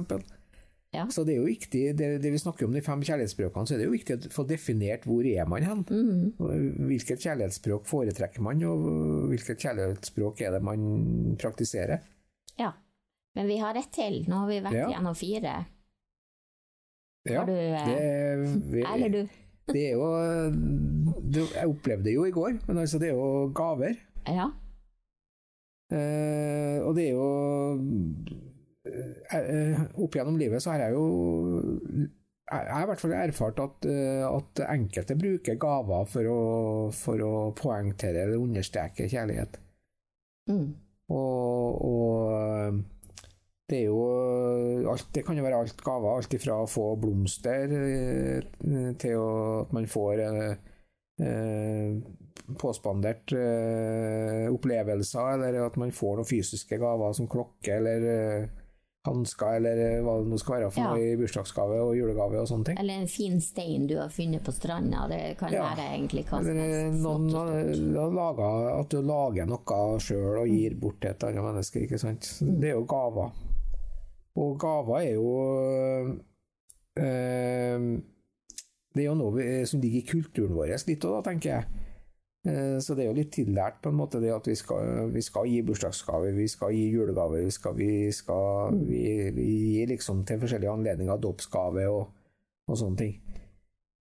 Ja. 0.94 1.06
Så 1.10 1.24
det 1.26 1.34
er 1.34 1.40
jo 1.40 1.46
viktig, 1.48 1.96
det, 1.98 2.08
det 2.22 2.30
vi 2.30 2.38
snakker 2.38 2.66
om 2.68 2.72
de 2.74 2.80
fem 2.80 3.00
kjærlighetsspråkene, 3.02 3.66
så 3.66 3.74
er 3.74 3.78
det 3.78 3.86
jo 3.88 3.94
viktig 3.96 4.14
å 4.14 4.28
få 4.30 4.44
definert 4.46 5.02
hvor 5.10 5.26
er 5.26 5.46
man 5.50 5.62
hen. 5.66 5.80
Mm. 5.90 6.34
Hvilket 6.86 7.18
kjærlighetsspråk 7.24 7.86
foretrekker 7.90 8.40
man, 8.46 8.62
og 8.62 8.84
hvilket 9.32 9.58
kjærlighetsspråk 9.58 10.42
er 10.46 10.52
det 10.54 10.62
man 10.62 11.36
praktiserer. 11.38 11.98
Ja. 12.60 12.72
Men 13.34 13.48
vi 13.50 13.56
har 13.58 13.74
ett 13.78 13.90
til. 13.92 14.20
Nå 14.30 14.42
har 14.44 14.48
vi 14.50 14.60
vært 14.62 14.78
Ja. 14.78 14.88
gjennom 14.94 15.16
fire. 15.18 15.54
Ja, 17.24 17.40
Har 17.40 17.46
du 17.48 17.54
eh, 17.56 17.86
det, 17.88 18.60
vi, 18.70 18.82
Eller 18.84 19.08
du? 19.08 19.22
det 19.72 19.84
er 19.88 19.94
jo 19.96 20.08
det, 21.24 21.44
Jeg 21.54 21.70
opplevde 21.70 22.04
det 22.04 22.12
jo 22.18 22.26
i 22.28 22.34
går, 22.34 22.58
men 22.68 22.78
altså 22.82 22.98
det 23.00 23.08
er 23.08 23.14
jo 23.16 23.48
gaver. 23.56 23.96
Ja. 24.28 24.50
Eh, 25.92 26.78
og 26.84 26.94
det 26.96 27.06
er 27.08 27.12
jo 27.12 27.28
eh, 28.88 29.38
eh, 29.38 29.82
Opp 30.00 30.16
gjennom 30.16 30.38
livet 30.40 30.62
så 30.64 30.72
har 30.74 30.86
jeg 30.86 30.94
jo 30.96 31.04
jeg 32.44 32.70
har 32.70 32.84
i 32.84 32.88
hvert 32.90 33.00
fall 33.00 33.12
erfart 33.16 33.60
at, 33.62 33.86
at 34.28 34.60
enkelte 34.68 35.14
bruker 35.16 35.56
gaver 35.56 36.04
for 36.12 36.28
å, 36.28 36.40
for 36.92 37.22
å 37.24 37.30
poengtere 37.56 38.26
eller 38.26 38.36
understreke 38.42 39.06
kjærlighet. 39.08 39.56
Mm. 40.52 40.74
Og, 41.12 41.84
og 41.84 42.78
det 43.68 43.78
er 43.78 43.86
jo 43.88 44.90
alt, 44.90 45.08
Det 45.14 45.24
kan 45.26 45.36
jo 45.36 45.44
være 45.44 45.60
alt 45.64 45.84
gaver. 45.84 46.16
Alt 46.16 46.36
ifra 46.36 46.60
å 46.62 46.70
få 46.70 46.94
blomster 47.00 47.72
eh, 47.78 48.42
til 49.00 49.16
at 49.20 49.72
man 49.76 49.88
får 49.90 50.24
eh, 50.24 50.56
eh, 51.24 51.96
påspandert 52.60 53.32
eh, 53.38 54.50
opplevelser, 54.52 55.46
eller 55.48 55.64
at 55.64 55.78
man 55.80 55.94
får 55.96 56.20
noen 56.20 56.28
fysiske 56.28 56.78
gaver 56.80 57.16
som 57.16 57.28
klokke 57.30 57.78
eller 57.78 58.08
eh, 58.10 58.52
hansker, 59.04 59.56
eller 59.58 59.80
eh, 59.84 59.98
hva 60.04 60.14
det 60.22 60.30
nå 60.30 60.38
skal 60.40 60.54
være 60.62 60.70
for 60.72 60.80
Ja. 60.80 60.94
i 60.96 61.16
bursdagsgave 61.20 61.80
og 61.84 61.94
julegave 61.96 62.40
og 62.40 62.48
sånne 62.48 62.64
ting. 62.70 62.78
Eller 62.80 62.94
en 63.02 63.08
fin 63.08 63.40
stein 63.40 63.86
du 63.86 63.96
har 63.98 64.08
funnet 64.08 64.42
på 64.46 64.52
stranda. 64.56 65.06
Det 65.08 65.36
kan 65.38 65.52
Ja. 65.52 65.74
være 65.74 65.88
egentlig 65.98 66.24
hva 66.24 66.40
som 66.42 66.56
helst. 66.56 67.02
noen 67.02 67.30
har 67.34 68.10
laga 68.16 68.48
at 68.80 68.88
du 68.88 69.02
lager 69.02 69.46
noe 69.46 69.98
sjøl 70.00 70.38
og 70.42 70.48
gir 70.48 70.74
bort 70.80 71.00
til 71.00 71.10
et 71.10 71.22
annet 71.24 71.44
menneske. 71.44 71.82
ikke 71.84 71.98
sant? 72.00 72.30
Det 72.40 72.70
er 72.70 72.74
jo 72.78 72.84
gaver. 72.84 73.30
Og 74.36 74.58
gaver 74.58 74.98
er 75.00 75.14
jo 75.14 76.18
øh, 76.98 78.00
Det 78.94 79.02
er 79.02 79.08
jo 79.08 79.14
noe 79.18 79.66
som 79.66 79.80
ligger 79.82 79.98
i 79.98 80.06
kulturen 80.06 80.54
vår 80.54 80.66
litt 80.86 81.04
òg, 81.04 81.24
tenker 81.24 81.50
jeg. 81.50 81.64
Eh, 82.44 82.78
Så 82.78 82.94
det 82.94 83.04
er 83.04 83.08
jo 83.10 83.16
litt 83.16 83.32
tillært 83.32 83.80
på 83.82 83.88
en 83.88 83.96
måte 83.96 84.20
det 84.20 84.32
at 84.34 84.46
vi 84.46 84.54
skal, 84.58 85.10
vi 85.14 85.22
skal 85.24 85.48
gi 85.48 85.62
bursdagsgave, 85.64 86.32
vi 86.36 86.48
skal 86.48 86.74
gi 86.76 86.90
julegave, 86.92 87.44
vi 87.46 87.50
skal, 87.54 87.76
vi 87.78 87.92
skal 88.12 88.76
vi, 88.84 89.30
vi 89.32 89.46
gir 89.74 89.88
liksom 89.94 90.24
til 90.28 90.42
forskjellige 90.42 90.74
anledninger 90.74 91.22
dåpsgave 91.24 91.86
og, 91.88 92.10
og 92.68 92.80
sånne 92.80 93.00
ting. 93.00 93.14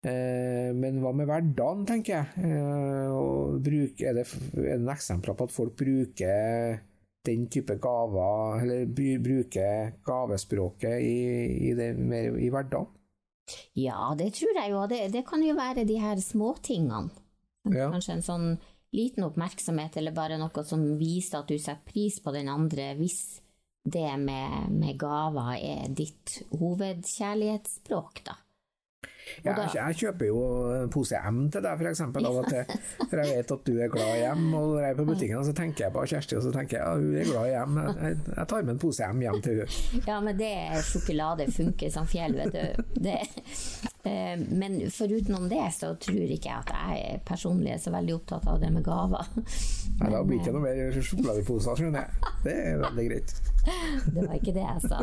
Eh, 0.03 0.73
Men 0.75 0.99
hva 0.99 1.13
med 1.15 1.31
hverdagen, 1.31 1.87
tenker 1.87 2.17
jeg? 2.17 2.49
Eh, 2.51 3.13
og 3.15 3.61
bruk, 3.63 4.03
er, 4.03 4.19
det, 4.19 4.27
er 4.59 4.83
det 4.83 4.97
eksempler 4.97 5.39
på 5.39 5.47
at 5.47 5.55
folk 5.55 5.77
bruker 5.79 6.81
den 7.23 7.47
type 7.47 7.77
gaver, 7.79 8.65
eller 8.65 8.89
bruker 9.23 9.93
gavespråket 10.03 10.99
i, 10.99 11.69
i, 11.69 11.75
det, 11.79 11.93
mer, 11.95 12.35
i 12.35 12.51
hverdagen? 12.51 12.91
Ja, 13.79 14.11
det 14.19 14.33
tror 14.35 14.59
jeg 14.59 14.73
jo. 14.73 14.83
Det, 14.91 15.05
det 15.15 15.23
kan 15.29 15.43
jo 15.47 15.55
være 15.55 15.87
de 15.87 16.01
her 16.03 16.19
småtingene. 16.19 17.11
Ja. 17.71 17.91
Kanskje 17.93 18.19
en 18.19 18.27
sånn 18.27 18.49
liten 18.93 19.25
oppmerksomhet, 19.25 19.97
eller 19.97 20.15
bare 20.17 20.39
noe 20.41 20.65
som 20.67 20.83
viser 21.01 21.41
at 21.41 21.51
du 21.51 21.57
setter 21.57 21.85
pris 21.87 22.19
på 22.21 22.35
den 22.35 22.51
andre, 22.53 22.93
hvis 22.99 23.41
det 23.83 24.09
med, 24.21 24.71
med 24.71 24.99
gaver 25.01 25.57
er 25.59 25.93
ditt 25.97 26.43
hovedkjærlighetsspråk, 26.55 28.25
da. 28.29 28.39
Ja, 29.43 29.55
jeg, 29.55 29.71
jeg 29.75 29.97
kjøper 30.03 30.29
jo 30.29 30.39
en 30.77 30.91
pose 30.93 31.19
M 31.31 31.45
til 31.51 31.63
deg, 31.65 31.83
eksempel, 31.91 32.27
av 32.27 32.41
og 32.43 32.49
til. 32.51 32.69
For 33.09 33.21
jeg 33.23 33.37
vet 33.39 33.55
at 33.55 33.65
du 33.67 33.73
er 33.79 33.91
glad 33.91 34.11
i 34.19 34.25
M. 34.29 34.45
Og 34.51 34.75
når 34.75 34.83
jeg 34.83 34.91
er 34.91 34.99
på 34.99 35.07
butikken, 35.09 35.45
så 35.47 35.55
tenker 35.57 35.87
jeg 35.87 35.95
på 35.95 36.05
Kjersti, 36.13 36.39
og 36.39 36.45
så 36.47 36.53
tenker 36.55 36.79
jeg 36.79 36.85
ja, 36.85 36.93
hun 36.99 37.17
er 37.19 37.31
glad 37.31 37.49
i 37.49 37.57
M. 37.63 37.81
Jeg, 38.03 38.19
jeg 38.29 38.51
tar 38.53 38.67
med 38.67 38.75
en 38.75 38.83
pose 38.83 39.09
M 39.09 39.23
hjem 39.25 39.41
til 39.47 39.63
hun. 39.63 39.79
Ja, 40.11 40.19
men 40.27 40.39
det 40.39 40.51
er 40.53 40.87
sjokolade 40.87 41.49
funker 41.55 41.95
som 41.95 42.11
fjell, 42.11 42.37
vet 42.39 42.55
du. 42.55 42.85
Det, 43.09 43.19
men 44.05 44.91
forutenom 44.91 45.45
det, 45.51 45.63
så 45.77 45.93
tror 46.01 46.31
ikke 46.35 46.51
jeg 46.51 46.65
at 46.65 46.73
jeg 46.75 47.21
personlig 47.29 47.71
er 47.75 47.83
så 47.83 47.93
veldig 47.95 48.17
opptatt 48.17 48.49
av 48.51 48.59
det 48.63 48.73
med 48.75 48.83
gaver. 48.87 49.29
Nei, 50.01 50.09
da 50.11 50.23
blir 50.27 50.39
det 50.39 50.43
ikke 50.43 50.55
noe 50.57 50.65
mer 50.65 50.99
sjokoladeposer, 50.99 51.79
skjønner 51.79 52.07
jeg. 52.07 52.33
Det 52.43 52.55
er 52.59 52.81
veldig 52.83 53.05
greit. 53.11 53.35
Det 54.15 54.25
var 54.27 54.35
ikke 54.35 54.55
det 54.57 54.65
jeg 54.67 54.81
sa. 54.91 54.99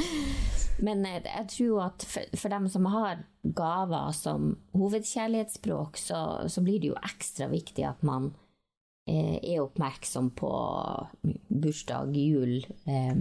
Men 0.86 1.04
eh, 1.06 1.20
jeg 1.28 1.48
tror 1.52 1.82
at 1.90 2.06
for, 2.08 2.38
for 2.40 2.54
dem 2.54 2.70
som 2.72 2.88
har 2.90 3.20
gaver 3.44 4.14
som 4.16 4.54
hovedkjærlighetsspråk, 4.72 6.00
så, 6.00 6.20
så 6.48 6.64
blir 6.64 6.80
det 6.80 6.92
jo 6.94 7.00
ekstra 7.04 7.50
viktig 7.52 7.84
at 7.86 8.00
man 8.06 8.32
eh, 9.10 9.36
er 9.38 9.62
oppmerksom 9.62 10.32
på 10.38 10.52
bursdag, 11.52 12.16
jul 12.16 12.64
eh, 12.88 13.12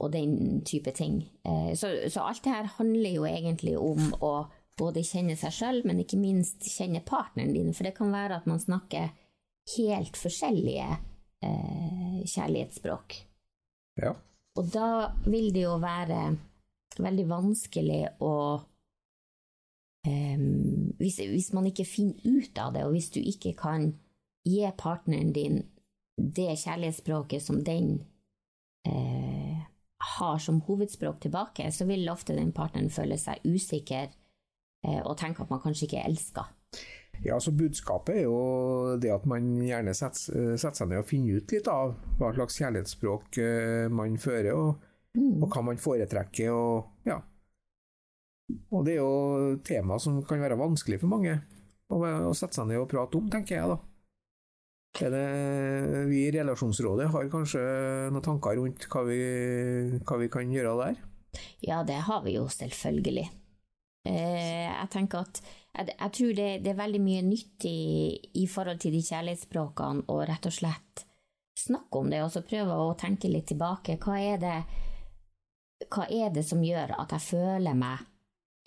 og 0.00 0.12
den 0.14 0.62
type 0.64 0.92
ting. 0.96 1.22
Eh, 1.44 1.72
så, 1.76 1.92
så, 2.08 2.24
alt 2.24 2.44
det 2.44 2.54
her 2.54 2.70
handler 2.78 3.12
jo 3.14 3.26
egentlig 3.28 3.76
om 3.78 4.14
å 4.24 4.32
både 4.80 5.04
kjenne 5.04 5.36
seg 5.36 5.52
sjøl, 5.52 5.82
men 5.84 6.00
ikke 6.00 6.20
minst 6.20 6.64
kjenne 6.72 7.02
partneren 7.04 7.52
din. 7.52 7.74
For 7.76 7.86
det 7.86 7.96
kan 7.98 8.12
være 8.14 8.40
at 8.40 8.48
man 8.48 8.62
snakker 8.62 9.12
helt 9.76 10.16
forskjellige 10.16 10.88
eh, 11.44 12.20
kjærlighetsspråk. 12.24 13.18
Ja. 14.00 14.14
Og 14.58 14.72
da 14.72 15.12
vil 15.28 15.52
det 15.54 15.66
jo 15.66 15.76
være 15.82 16.22
veldig 17.00 17.26
vanskelig 17.30 18.00
å 18.24 18.34
eh, 20.08 20.40
hvis, 21.00 21.20
hvis, 21.20 21.52
man 21.56 21.68
ikke 21.70 21.88
finner 21.88 22.24
ut 22.24 22.58
av 22.60 22.74
det, 22.74 22.86
og 22.86 22.96
hvis 22.96 23.12
du 23.14 23.20
ikke 23.20 23.54
kan 23.58 23.92
gi 24.48 24.64
partneren 24.80 25.34
din 25.36 25.60
det 26.20 26.56
kjærlighetsspråket 26.60 27.42
som 27.44 27.62
den 27.64 28.00
eh, 28.88 29.29
har 30.20 30.40
som 30.42 30.60
hovedspråk 30.66 31.20
tilbake, 31.24 31.70
så 31.72 31.86
vil 31.88 32.08
ofte 32.12 32.36
den 32.36 32.52
partneren 32.56 32.92
føle 32.92 33.18
seg 33.20 33.42
usikker 33.44 34.08
eh, 34.08 35.00
og 35.00 35.16
tenke 35.20 35.44
at 35.44 35.52
man 35.52 35.62
kanskje 35.64 35.88
ikke 35.88 36.02
er 36.02 36.10
elska. 36.12 36.46
Ja, 37.20 37.40
så 37.40 37.52
Budskapet 37.52 38.22
er 38.22 38.22
jo 38.24 38.96
det 39.00 39.10
at 39.12 39.26
man 39.28 39.50
gjerne 39.60 39.92
setter, 39.96 40.54
setter 40.56 40.78
seg 40.78 40.88
ned 40.88 41.02
og 41.02 41.08
finner 41.10 41.40
ut 41.40 41.52
litt 41.52 41.68
av 41.68 41.92
hva 42.20 42.30
slags 42.36 42.56
kjærlighetsspråk 42.62 43.40
eh, 43.42 43.88
man 43.92 44.16
fører, 44.20 44.54
og, 44.56 44.86
mm. 45.18 45.42
og 45.42 45.48
hva 45.50 45.64
man 45.68 45.80
foretrekker. 45.80 46.54
Og, 46.54 46.94
ja. 47.08 47.18
og 48.70 48.88
det 48.88 48.96
er 48.96 49.02
jo 49.02 49.60
tema 49.66 50.00
som 50.00 50.22
kan 50.24 50.40
være 50.40 50.58
vanskelig 50.60 51.02
for 51.02 51.12
mange 51.12 51.36
å, 51.90 52.00
å 52.00 52.32
sette 52.36 52.56
seg 52.56 52.70
ned 52.70 52.80
og 52.80 52.88
prate 52.92 53.20
om, 53.20 53.28
tenker 53.32 53.58
jeg 53.58 53.74
da. 53.74 53.80
Er 54.98 55.12
det, 55.14 55.26
vi 56.10 56.24
i 56.26 56.32
Relasjonsrådet 56.34 57.06
har 57.12 57.28
kanskje 57.32 57.60
noen 58.10 58.24
tanker 58.24 58.58
rundt 58.58 58.88
hva 58.90 59.04
vi, 59.06 59.20
hva 60.02 60.18
vi 60.20 60.28
kan 60.32 60.50
gjøre 60.50 60.74
der? 60.82 60.98
Ja, 61.62 61.84
det 61.86 62.00
har 62.08 62.24
vi 62.24 62.34
jo 62.34 62.48
selvfølgelig. 62.50 63.28
Eh, 64.08 64.66
jeg 64.66 64.88
tenker 64.90 65.22
at 65.22 65.40
jeg, 65.76 66.10
tror 66.16 66.34
det, 66.34 66.48
det, 66.64 66.72
er 66.72 66.78
veldig 66.80 67.00
mye 67.04 67.22
nyttig 67.22 67.78
i 68.34 68.46
forhold 68.50 68.80
til 68.82 68.96
de 68.96 69.02
kjærlighetsspråkene 69.06 70.06
å 70.10 70.20
rett 70.26 70.48
og 70.48 70.56
slett 70.56 71.04
snakke 71.60 72.00
om 72.00 72.10
det, 72.10 72.22
og 72.24 72.32
så 72.32 72.42
prøve 72.46 72.74
å 72.74 72.94
tenke 72.98 73.30
litt 73.30 73.50
tilbake. 73.52 73.98
Hva 74.00 74.16
er 74.18 74.40
det, 74.42 74.56
hva 75.86 76.08
er 76.08 76.32
det 76.34 76.44
som 76.48 76.64
gjør 76.64 76.96
at 76.98 77.14
jeg 77.16 77.26
føler 77.28 77.76
meg 77.78 78.06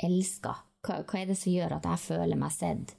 elska? 0.04 0.56
Hva, 0.84 1.02
hva, 1.02 1.20
er 1.20 1.32
det 1.32 1.40
som 1.40 1.54
gjør 1.54 1.78
at 1.80 1.90
jeg 1.92 2.06
føler 2.06 2.40
meg 2.40 2.54
sett? 2.54 2.96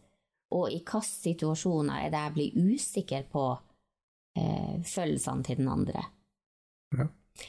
Og 0.55 0.71
i 0.71 0.79
hvilke 0.81 1.03
situasjoner 1.07 2.07
er 2.07 2.15
det 2.15 2.23
jeg 2.23 2.35
blir 2.37 2.71
usikker 2.75 3.27
på 3.33 3.45
eh, 4.39 4.81
følelsene 4.87 5.47
til 5.47 5.61
den 5.63 5.71
andre? 5.73 6.07
Ja. 6.95 7.09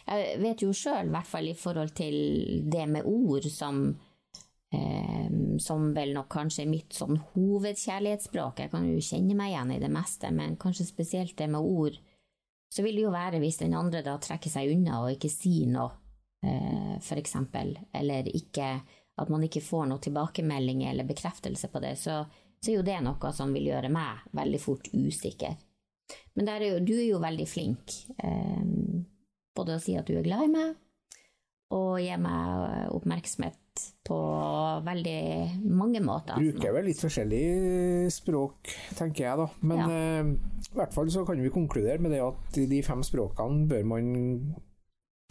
Jeg 0.09 0.39
vet 0.41 0.63
jo 0.65 0.73
sjøl, 0.73 1.11
i 1.11 1.13
hvert 1.13 1.29
fall 1.29 1.51
i 1.51 1.57
forhold 1.57 1.93
til 1.97 2.15
det 2.73 2.87
med 2.89 3.05
ord, 3.05 3.45
som 3.53 3.83
eh, 4.73 5.29
som 5.59 5.91
vel 5.93 6.13
nok 6.15 6.29
kanskje 6.31 6.63
er 6.65 6.71
mitt 6.71 6.95
sånn 6.95 7.19
hovedkjærlighetsspråk. 7.33 8.63
Jeg 8.63 8.73
kan 8.73 8.87
jo 8.89 9.03
kjenne 9.03 9.37
meg 9.37 9.53
igjen 9.53 9.75
i 9.75 9.81
det 9.83 9.91
meste, 9.93 10.31
men 10.33 10.57
kanskje 10.61 10.87
spesielt 10.89 11.37
det 11.37 11.49
med 11.51 11.61
ord. 11.61 11.99
Så 12.73 12.83
vil 12.83 12.97
det 12.97 13.05
jo 13.05 13.13
være 13.13 13.39
hvis 13.43 13.61
den 13.61 13.75
andre 13.77 14.01
da 14.05 14.17
trekker 14.21 14.51
seg 14.51 14.73
unna 14.73 15.03
og 15.03 15.13
ikke 15.13 15.31
sier 15.31 15.69
noe, 15.71 15.93
eh, 16.43 16.97
eksempel, 17.19 17.75
eller 17.93 18.27
ikke, 18.35 18.71
at 19.15 19.29
man 19.31 19.45
ikke 19.45 19.63
får 19.63 19.85
noe 19.89 20.03
tilbakemelding 20.03 20.83
eller 20.89 21.07
bekreftelse 21.07 21.69
på 21.71 21.79
det, 21.83 21.95
så, 22.01 22.23
så, 22.65 22.71
er 22.71 22.79
jo 22.79 22.87
det 22.87 22.97
noe 23.05 23.31
som 23.35 23.53
vil 23.55 23.69
gjøre 23.69 23.91
meg 23.93 24.25
veldig 24.35 24.61
fort 24.61 24.89
usikker. 24.93 25.57
Men 26.37 26.49
er 26.51 26.65
jo, 26.67 26.79
du 26.85 26.95
er 26.97 27.05
jo 27.07 27.21
veldig 27.21 27.45
flink, 27.49 27.93
um, 28.21 29.05
både 29.55 29.77
å 29.77 29.81
si 29.81 29.95
at 29.97 30.09
du 30.09 30.17
er 30.17 30.25
glad 30.25 30.47
i 30.47 30.51
meg, 30.51 30.73
og 31.75 31.95
gi 32.01 32.17
meg 32.21 32.91
oppmerksomhet 32.93 33.61
på 34.07 34.17
veldig 34.85 35.21
mange 35.75 36.01
måter. 36.03 36.37
Bruker 36.39 36.75
vel 36.77 36.89
litt 36.91 37.01
forskjellig 37.01 37.45
språk, 38.13 38.75
tenker 38.95 39.25
jeg 39.25 39.41
da. 39.41 39.47
Men 39.65 39.81
ja. 39.81 40.03
uh, 40.25 40.61
i 40.75 40.77
hvert 40.77 40.95
fall 40.95 41.09
så 41.11 41.25
kan 41.27 41.41
vi 41.41 41.53
konkludere 41.53 42.01
med 42.03 42.15
det 42.15 42.23
at 42.23 42.61
de 42.69 42.81
fem 42.85 43.03
språkene 43.05 43.65
bør 43.71 43.91
man 43.95 44.09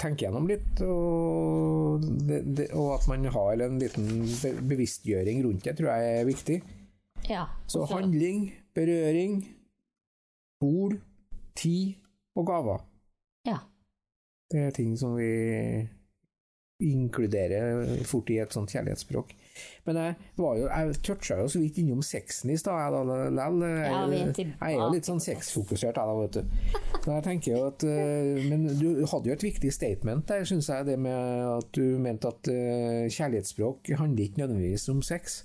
tenke 0.01 0.27
gjennom 0.27 0.49
litt, 0.51 0.81
og, 0.83 2.03
det, 2.27 2.41
det, 2.59 2.71
og 2.75 2.97
at 2.97 3.07
man 3.11 3.29
har 3.31 3.63
en 3.67 3.77
liten 3.81 4.25
bevisstgjøring 4.67 5.45
rundt 5.47 5.69
det, 5.69 5.77
tror 5.79 5.93
jeg 5.93 6.17
er 6.19 6.27
viktig. 6.29 6.57
Ja, 7.29 7.45
så 7.67 7.85
handling, 7.89 8.53
berøring, 8.75 9.45
bord 10.61 10.99
tid 11.57 11.95
og 12.37 12.47
gaver. 12.47 12.79
Ja. 13.47 13.59
Det 14.51 14.61
er 14.61 14.71
ting 14.71 14.99
som 14.99 15.17
vi 15.17 15.31
inkluderer 16.83 18.03
fort 18.05 18.31
i 18.35 18.41
et 18.43 18.53
sånt 18.53 18.73
kjærlighetsspråk. 18.75 19.31
Men 19.87 19.99
jeg 20.01 20.15
var 20.37 20.57
jo, 20.59 20.67
jeg 20.67 20.97
toucha 21.07 21.39
jo 21.39 21.47
så 21.49 21.61
vidt 21.63 21.79
innom 21.81 22.03
sexen 22.03 22.51
i 22.51 22.57
stad, 22.59 22.97
jeg, 22.97 24.33
jeg, 24.35 24.49
er 24.59 24.75
jo 24.75 24.91
litt 24.93 25.09
sånn 25.09 25.23
sexfokusert, 25.23 25.95
jeg 25.95 26.11
da, 26.11 26.17
vet 26.19 26.39
du. 26.41 26.43
Men 27.07 27.15
jeg 27.15 27.27
tenker 27.29 27.55
jo 27.55 27.63
at 27.69 27.87
eh, 27.87 28.45
Men 28.51 28.67
du 28.81 29.05
hadde 29.07 29.31
jo 29.31 29.37
et 29.37 29.47
viktig 29.47 29.73
statement 29.75 30.27
der, 30.29 30.45
syns 30.49 30.69
jeg, 30.73 30.89
det 30.91 30.99
med 31.01 31.47
at 31.55 31.71
du 31.77 31.99
mente 32.03 32.31
at 32.35 32.51
uh, 32.51 33.07
kjærlighetsspråk 33.07 33.95
handler 34.01 34.27
ikke 34.27 34.43
nødvendigvis 34.43 34.89
om 34.93 35.03
sex. 35.07 35.45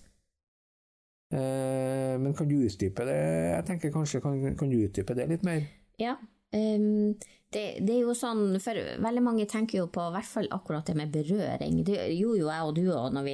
Uh, 1.30 2.16
men 2.18 2.34
kan 2.34 2.50
du 2.50 2.56
utdype 2.66 3.06
det? 3.06 3.20
Jeg 3.54 3.66
tenker 3.68 3.94
kanskje, 3.94 4.22
kan, 4.24 4.40
kan 4.58 4.72
du 4.72 4.80
utdype 4.82 5.18
det 5.18 5.28
litt 5.30 5.46
mer? 5.46 5.68
Ja. 6.02 6.18
Um 6.56 7.14
det, 7.50 7.80
det, 7.82 7.96
er 7.96 8.04
jo 8.06 8.16
sånn, 8.18 8.60
for 8.62 8.78
Veldig 9.02 9.24
mange 9.26 9.48
tenker 9.50 9.82
jo 9.82 9.88
på 9.94 10.04
i 10.06 10.14
hvert 10.14 10.30
fall 10.30 10.50
akkurat 10.54 10.90
det 10.90 10.98
med 11.00 11.14
berøring. 11.14 11.82
Det 11.86 11.98
gjorde 12.14 12.44
jo 12.44 12.52
jeg 12.52 12.68
og 12.68 12.76
du 12.78 12.84
òg 12.94 13.16
når, 13.16 13.30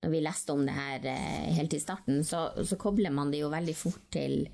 når, 0.00 0.12
vi 0.14 0.22
leste 0.24 0.56
om 0.56 0.64
det 0.64 0.76
her 0.76 1.08
eh, 1.12 1.50
helt 1.58 1.76
i 1.76 1.82
starten. 1.82 2.22
Så, 2.24 2.46
så, 2.64 2.78
kobler 2.80 3.12
man 3.12 3.32
det 3.32 3.42
jo 3.42 3.52
veldig 3.52 3.76
fort 3.76 4.08
til, 4.16 4.46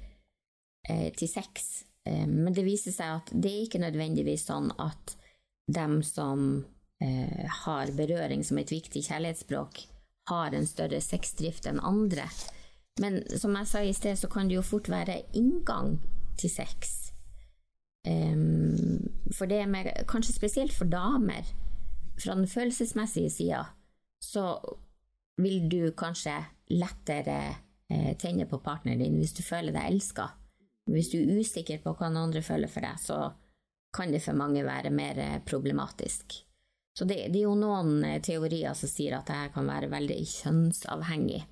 eh, 0.88 1.09
til 1.14 1.31
sex. 1.31 1.85
Eh, 2.09 2.27
men 2.27 2.51
det 2.57 2.66
viser 2.66 2.94
seg 2.94 3.20
at 3.20 3.33
det 3.33 3.53
er 3.53 3.66
ikke 3.68 3.85
nødvendigvis 3.85 4.48
sånn 4.51 4.72
at 4.83 5.14
dem 5.70 6.01
som 6.03 6.64
eh, 7.05 7.46
har 7.62 7.94
berøring 7.94 8.42
som 8.42 8.59
et 8.59 8.75
viktig 8.75 9.05
kjærlighetsspråk, 9.07 9.85
har 10.31 10.55
en 10.55 10.67
større 10.67 11.01
sexdrift 11.03 11.67
enn 11.67 11.81
andre. 11.83 12.29
Men 13.01 13.23
som 13.41 13.57
jeg 13.57 13.69
sa 13.71 13.83
i 13.83 13.95
sted, 13.97 14.19
så 14.21 14.29
kan 14.31 14.49
det 14.49 14.59
jo 14.59 14.67
fort 14.67 14.91
være 14.93 15.23
inngang 15.39 15.97
til 16.39 16.53
sex. 16.53 16.99
Um, 18.07 19.09
for 19.33 19.47
det 19.47 19.63
med, 19.71 19.91
kanskje 20.11 20.37
spesielt 20.37 20.75
for 20.75 20.91
damer, 20.91 21.47
fra 22.21 22.35
den 22.35 22.49
følelsesmessige 22.49 23.31
sida, 23.31 23.65
så 24.23 24.59
vil 25.41 25.69
du 25.71 25.93
kanskje 25.97 26.35
lettere 26.71 27.39
eh, 27.91 28.13
tenne 28.21 28.47
på 28.47 28.61
partneren 28.63 29.01
din 29.01 29.17
hvis 29.19 29.35
du 29.37 29.43
føler 29.43 29.75
deg 29.75 29.95
elska. 29.95 30.29
Hvis 30.93 31.13
du 31.13 31.19
er 31.21 31.41
usikker 31.41 31.81
på 31.83 31.95
hva 31.97 32.11
andre 32.11 32.43
føler 32.45 32.71
for 32.71 32.85
deg, 32.85 33.01
så 33.01 33.33
kan 33.95 34.13
det 34.13 34.23
for 34.25 34.37
mange 34.37 34.65
være 34.67 34.93
mer 34.95 35.19
eh, 35.19 35.41
problematisk. 35.47 36.43
Så 36.99 37.07
det, 37.09 37.17
det 37.33 37.41
er 37.41 37.47
jo 37.47 37.57
noen 37.57 38.03
eh, 38.05 38.21
teorier 38.25 38.77
som 38.77 38.91
sier 38.91 39.17
at 39.17 39.29
dette 39.31 39.53
kan 39.55 39.69
være 39.69 39.89
veldig 39.93 40.19
kjønnsavhengig. 40.29 41.43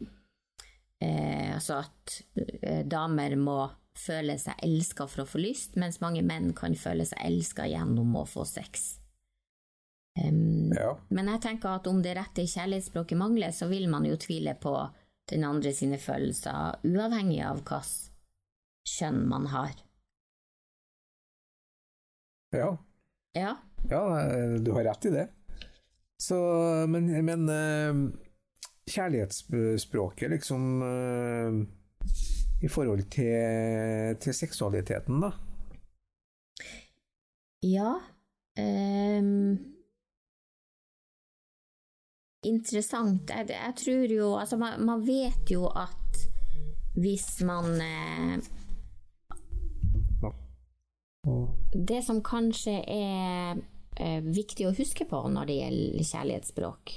Eh, 1.00 1.54
altså 1.54 1.80
at 1.80 2.16
eh, 2.36 2.82
damer 2.84 3.36
må 3.40 3.60
føle 3.96 4.36
seg 4.40 4.60
elska 4.64 5.06
for 5.08 5.24
å 5.24 5.28
få 5.28 5.40
lyst, 5.40 5.76
mens 5.80 6.00
mange 6.04 6.22
menn 6.24 6.52
kan 6.56 6.76
føle 6.78 7.06
seg 7.08 7.24
elska 7.24 7.66
gjennom 7.68 8.16
å 8.20 8.26
få 8.28 8.44
sex. 8.48 8.96
Um, 10.20 10.72
Ja. 10.74 10.94
Men 11.08 11.28
jeg 11.32 11.42
tenker 11.44 11.78
at 11.78 11.88
om 11.90 12.02
det 12.02 12.14
rette 12.18 12.44
kjærlighetsspråket 12.46 13.18
mangler, 13.18 13.52
så 13.54 13.68
vil 13.70 13.88
man 13.90 14.04
jo 14.06 14.18
tvile 14.20 14.54
på 14.60 14.74
den 15.30 15.44
andre 15.46 15.72
sine 15.74 15.98
følelser, 16.02 16.80
uavhengig 16.84 17.40
av 17.46 17.60
hvilket 17.60 18.90
kjønn 18.90 19.24
man 19.30 19.48
har. 19.54 19.72
Ja. 22.56 22.70
Ja, 23.36 23.54
ja, 23.88 24.02
du 24.58 24.72
har 24.72 24.84
rett 24.84 25.06
i 25.08 25.14
det. 25.14 25.28
Så, 26.20 26.36
men, 26.88 27.08
men 27.24 27.48
eh, 27.48 28.00
kjærlighetsspråket, 28.90 30.30
liksom 30.30 30.82
eh, 30.82 31.60
I 32.60 32.68
forhold 32.68 33.06
til, 33.08 34.16
til 34.20 34.34
seksualiteten, 34.36 35.22
da? 35.24 35.32
ja 37.62 37.94
Um 38.58 39.58
Interessant. 42.42 43.30
Jeg, 43.30 43.46
jeg 43.50 43.74
tror 43.76 44.12
jo 44.16 44.36
Altså, 44.38 44.56
man, 44.56 44.84
man 44.84 45.06
vet 45.06 45.50
jo 45.50 45.66
at 45.66 46.16
hvis 46.96 47.42
man 47.44 47.64
eh, 47.80 48.38
Det 51.88 52.04
som 52.04 52.22
kanskje 52.24 52.80
er 52.88 53.50
eh, 53.50 53.62
viktig 53.98 54.68
å 54.68 54.74
huske 54.76 55.04
på 55.08 55.18
når 55.28 55.48
det 55.48 55.56
gjelder 55.58 56.06
kjærlighetsspråk, 56.10 56.92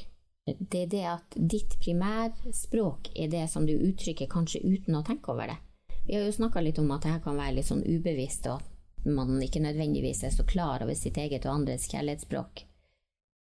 det 0.46 0.82
er 0.82 0.90
det 0.92 1.04
at 1.08 1.36
ditt 1.36 1.78
primærspråk 1.80 3.14
er 3.16 3.30
det 3.32 3.46
som 3.52 3.66
du 3.66 3.74
uttrykker 3.74 4.28
kanskje 4.32 4.60
uten 4.64 4.98
å 5.00 5.04
tenke 5.08 5.32
over 5.32 5.48
det. 5.48 5.58
Vi 6.04 6.18
har 6.18 6.26
jo 6.26 6.36
snakka 6.36 6.62
litt 6.62 6.80
om 6.80 6.92
at 6.92 7.06
det 7.06 7.14
her 7.14 7.24
kan 7.24 7.40
være 7.40 7.56
litt 7.58 7.70
sånn 7.70 7.86
ubevisst, 7.88 8.50
og 8.52 8.60
at 8.60 9.08
man 9.08 9.40
ikke 9.44 9.64
nødvendigvis 9.64 10.24
er 10.28 10.36
så 10.36 10.44
klar 10.48 10.84
over 10.84 10.96
sitt 11.00 11.18
eget 11.18 11.48
og 11.48 11.62
andres 11.62 11.88
kjærlighetsspråk. 11.92 12.66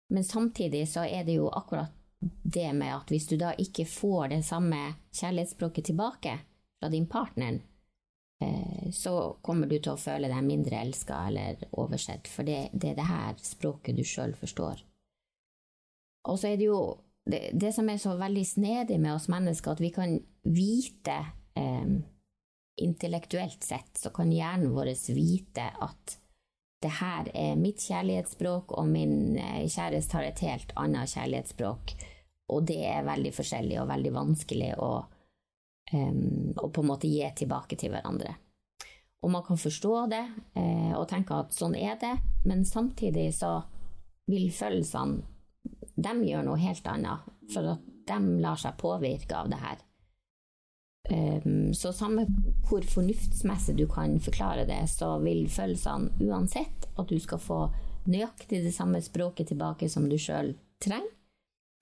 Men 0.08 0.24
samtidig 0.24 0.86
så 0.88 1.04
er 1.04 1.26
det 1.26 1.36
jo 1.36 1.50
akkurat 1.52 1.92
det 2.42 2.70
med 2.72 2.94
at 2.94 3.10
hvis 3.12 3.28
du 3.28 3.36
da 3.36 3.52
ikke 3.60 3.84
får 3.84 4.30
det 4.32 4.42
samme 4.46 4.80
kjærlighetsspråket 5.12 5.90
tilbake 5.90 6.38
fra 6.80 6.88
din 6.88 7.06
partner, 7.06 7.58
eh, 7.58 7.75
så 8.92 9.12
kommer 9.42 9.66
du 9.66 9.78
til 9.78 9.94
å 9.94 10.00
føle 10.00 10.28
deg 10.28 10.44
mindre 10.44 10.82
elska 10.84 11.22
eller 11.30 11.62
oversett, 11.72 12.28
for 12.28 12.44
det, 12.44 12.68
det 12.72 12.92
er 12.92 12.98
det 12.98 13.08
her 13.08 13.38
språket 13.40 13.96
du 13.96 14.04
sjøl 14.04 14.34
forstår. 14.36 14.82
Og 16.28 16.38
så 16.40 16.50
er 16.50 16.60
det 16.60 16.68
jo 16.68 16.80
det, 17.26 17.50
det, 17.54 17.72
som 17.74 17.88
er 17.90 17.98
så 18.02 18.12
veldig 18.18 18.44
snedig 18.46 18.98
med 19.02 19.14
oss 19.14 19.30
mennesker, 19.32 19.74
at 19.74 19.82
vi 19.82 19.90
kan 19.94 20.18
vite 20.46 21.16
eh, 21.58 21.96
intellektuelt 22.82 23.64
sett, 23.64 23.96
så 23.98 24.12
kan 24.14 24.30
hjernen 24.32 24.74
vår 24.76 24.92
vite 25.14 25.66
at 25.82 26.18
det 26.84 26.92
her 27.00 27.30
er 27.34 27.58
mitt 27.58 27.82
kjærlighetsspråk, 27.82 28.76
og 28.76 28.90
min 28.90 29.38
eh, 29.40 29.64
kjæreste 29.64 30.18
har 30.18 30.28
et 30.28 30.44
helt 30.44 30.76
annet 30.78 31.10
kjærlighetsspråk. 31.16 31.96
Og 32.54 32.66
det 32.68 32.82
er 32.86 33.06
veldig 33.06 33.32
forskjellig 33.34 33.80
og 33.82 33.88
veldig 33.90 34.12
vanskelig 34.14 34.74
å, 34.78 34.90
å 35.94 36.68
på 36.68 36.82
en 36.82 36.88
måte 36.88 37.08
gi 37.10 37.22
tilbake 37.38 37.78
til 37.78 37.92
hverandre. 37.94 38.34
Og 39.22 39.30
man 39.30 39.44
kan 39.46 39.58
forstå 39.58 39.94
det 40.10 40.24
eh, 40.58 40.92
og 40.94 41.06
tenke 41.10 41.38
at 41.38 41.54
sånn 41.54 41.76
er 41.78 41.96
det, 42.00 42.12
men 42.44 42.64
samtidig 42.66 43.30
så 43.34 43.60
vil 44.30 44.50
følelsene 44.54 45.22
De 45.96 46.12
gjør 46.28 46.44
noe 46.44 46.60
helt 46.60 46.86
annet, 46.90 47.22
for 47.50 47.72
at 47.72 47.84
de 48.06 48.18
lar 48.42 48.58
seg 48.60 48.76
påvirke 48.78 49.34
av 49.34 49.48
det 49.50 49.58
her. 49.62 49.78
Så 51.74 51.92
samme 51.94 52.24
hvor 52.66 52.84
fornuftsmessig 52.90 53.76
du 53.78 53.84
kan 53.88 54.18
forklare 54.20 54.66
det, 54.66 54.80
så 54.90 55.12
vil 55.22 55.46
følelsene 55.50 56.26
uansett 56.26 56.86
at 56.98 57.08
du 57.08 57.16
skal 57.22 57.40
få 57.42 57.60
nøyaktig 58.10 58.60
det 58.66 58.74
samme 58.74 59.00
språket 59.02 59.52
tilbake 59.52 59.88
som 59.90 60.10
du 60.10 60.18
sjøl 60.18 60.52
trenger, 60.82 61.08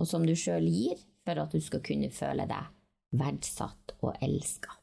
og 0.00 0.08
som 0.08 0.24
du 0.28 0.36
sjøl 0.36 0.68
gir, 0.68 1.00
for 1.24 1.40
at 1.40 1.56
du 1.56 1.60
skal 1.64 1.82
kunne 1.84 2.12
føle 2.12 2.46
deg 2.48 2.70
verdsatt 3.18 3.94
og 4.00 4.16
elska. 4.24 4.74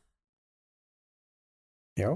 Ja. 1.99 2.15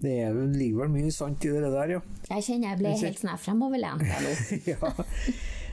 Det 0.00 0.12
er, 0.24 0.36
ligger 0.56 0.86
vel 0.86 0.94
mye 0.94 1.12
sant 1.12 1.44
i 1.44 1.52
det 1.52 1.68
der, 1.68 1.98
ja. 1.98 2.00
Jeg 2.30 2.46
kjenner 2.46 2.72
jeg 2.72 2.80
ble 2.80 2.94
helt 3.02 3.20
sånn 3.20 3.36
fremoverlent 3.40 4.06
nå. 4.24 4.32
ja. 4.72 4.94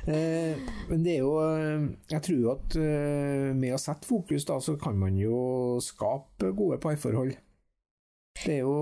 Eh, 0.03 0.59
men 0.89 1.03
det 1.05 1.13
er 1.13 1.21
jo 1.21 1.37
eh, 1.39 1.83
Jeg 2.11 2.23
tror 2.25 2.47
at 2.57 2.73
eh, 2.75 3.53
med 3.55 3.71
å 3.71 3.79
sette 3.79 4.03
fokus, 4.03 4.43
da, 4.49 4.57
så 4.59 4.75
kan 4.75 4.97
man 4.99 5.15
jo 5.15 5.79
skape 5.83 6.51
gode 6.57 6.81
parforhold. 6.83 7.31
Det 8.43 8.57
er 8.57 8.63
jo 8.65 8.75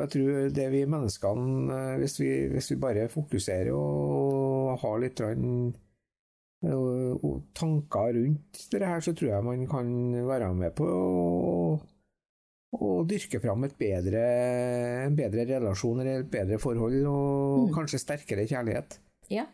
Jeg 0.00 0.12
tror 0.14 0.50
det 0.54 0.66
vi 0.70 0.84
menneskene 0.86 1.78
Hvis 1.98 2.20
vi, 2.20 2.28
hvis 2.52 2.70
vi 2.70 2.76
bare 2.80 3.08
fokuserer 3.10 3.72
og 3.74 4.78
har 4.80 5.00
litt 5.02 5.20
rann, 6.62 7.40
tanker 7.52 8.12
rundt 8.18 8.66
det 8.70 8.86
her, 8.86 9.00
så 9.00 9.14
tror 9.16 9.32
jeg 9.32 9.46
man 9.46 9.64
kan 9.70 9.88
være 10.28 10.52
med 10.54 10.74
på 10.78 10.86
å, 10.86 11.56
å 12.78 12.92
dyrke 13.08 13.40
fram 13.42 13.66
et 13.66 13.74
bedre, 13.78 14.22
en 15.08 15.18
bedre 15.18 15.46
relasjon 15.48 16.00
eller 16.04 16.22
et 16.22 16.30
bedre 16.30 16.60
forhold, 16.62 17.00
og 17.10 17.66
mm. 17.66 17.74
kanskje 17.74 18.02
sterkere 18.02 18.46
kjærlighet. 18.46 18.98
Ja. 19.32 19.48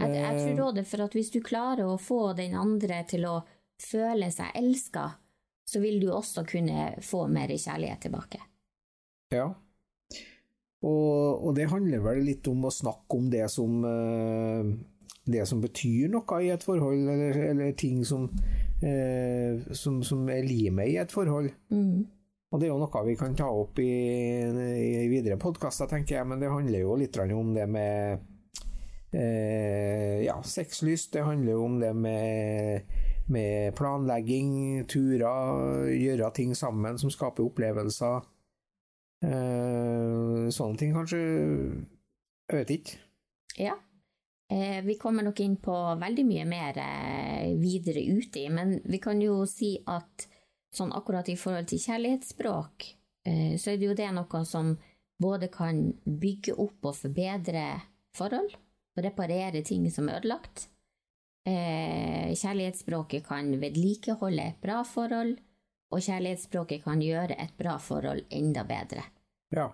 Jeg, 0.00 0.14
jeg 0.16 0.54
tror 0.56 0.68
også 0.70 0.76
det, 0.78 0.86
for 0.88 1.04
at 1.04 1.16
hvis 1.16 1.32
du 1.34 1.40
klarer 1.44 1.88
å 1.90 1.98
få 2.00 2.30
den 2.38 2.54
andre 2.56 3.02
til 3.10 3.26
å 3.28 3.40
føle 3.80 4.30
seg 4.32 4.54
elska, 4.56 5.10
så 5.70 5.80
vil 5.82 6.00
du 6.02 6.08
også 6.12 6.44
kunne 6.48 6.94
få 7.04 7.26
mer 7.30 7.52
kjærlighet 7.52 8.06
tilbake. 8.06 8.40
Ja. 9.34 9.50
Og, 10.80 11.44
og 11.44 11.52
det 11.58 11.68
handler 11.70 12.02
vel 12.02 12.22
litt 12.24 12.48
om 12.50 12.64
å 12.64 12.72
snakke 12.72 13.18
om 13.18 13.28
det 13.30 13.44
som 13.52 13.82
det 15.30 15.46
som 15.48 15.60
betyr 15.62 16.08
noe 16.12 16.40
i 16.42 16.50
et 16.52 16.64
forhold, 16.64 17.04
eller, 17.08 17.36
eller 17.52 17.76
ting 17.78 18.02
som, 18.06 18.28
eh, 18.82 19.60
som, 19.76 20.00
som, 20.06 20.24
er 20.32 20.46
limet 20.46 20.94
i 20.94 20.96
et 21.02 21.12
forhold. 21.12 21.50
Mm. 21.70 22.06
Og 22.50 22.58
det 22.58 22.66
er 22.66 22.72
jo 22.72 22.80
noe 22.82 23.04
vi 23.06 23.14
kan 23.18 23.36
ta 23.38 23.46
opp 23.46 23.78
i, 23.78 23.92
i 25.04 25.06
videre 25.10 25.38
podkaster, 25.38 25.86
tenker 25.90 26.18
jeg, 26.18 26.26
men 26.26 26.42
det 26.42 26.50
handler 26.50 26.82
jo 26.82 26.96
litt 26.98 27.18
om 27.20 27.52
det 27.54 27.68
med 27.70 28.24
eh, 29.14 30.24
ja, 30.24 30.40
sexlyst. 30.42 31.12
Det 31.14 31.26
handler 31.26 31.54
jo 31.54 31.64
om 31.68 31.78
det 31.82 31.92
med, 31.94 32.90
med 33.30 33.76
planlegging, 33.78 34.82
turer, 34.90 35.86
gjøre 35.94 36.32
ting 36.34 36.56
sammen 36.58 36.98
som 36.98 37.12
skaper 37.12 37.46
opplevelser. 37.46 38.26
Eh, 39.20 40.48
sånne 40.50 40.80
ting, 40.80 40.96
kanskje. 40.96 41.22
Jeg 42.50 42.64
vet 42.64 42.74
ikke. 42.80 42.98
Ja. 43.60 43.78
Eh, 44.50 44.82
vi 44.82 44.94
kommer 44.94 45.22
nok 45.22 45.40
inn 45.40 45.56
på 45.62 45.74
veldig 45.94 46.24
mye 46.26 46.44
mer 46.44 46.78
eh, 46.82 47.52
videre 47.54 48.02
uti, 48.02 48.48
men 48.50 48.80
vi 48.84 48.98
kan 48.98 49.20
jo 49.22 49.44
si 49.46 49.76
at 49.86 50.26
sånn 50.74 50.90
akkurat 50.94 51.28
i 51.30 51.36
forhold 51.38 51.68
til 51.70 51.78
kjærlighetsspråk, 51.78 52.88
eh, 53.30 53.54
så 53.54 53.70
er 53.70 53.78
det 53.78 53.86
jo 53.86 53.94
det 53.94 54.08
noe 54.16 54.40
som 54.48 54.72
både 55.22 55.50
kan 55.54 55.92
bygge 56.02 56.56
opp 56.58 56.90
og 56.90 56.98
forbedre 56.98 57.64
forhold, 58.18 58.50
og 58.98 59.04
reparere 59.06 59.62
ting 59.62 59.86
som 59.94 60.08
er 60.10 60.18
ødelagt. 60.18 60.66
Kjærlighetsspråket 61.46 63.24
kan 63.26 63.52
vedlikeholde 63.62 64.42
et 64.50 64.58
bra 64.62 64.82
forhold, 64.84 65.38
og 65.94 66.02
kjærlighetsspråket 66.02 66.82
kan 66.84 67.00
gjøre 67.02 67.36
et 67.38 67.54
bra 67.58 67.78
forhold 67.80 68.26
enda 68.34 68.64
bedre. 68.66 69.06
Ja. 69.54 69.70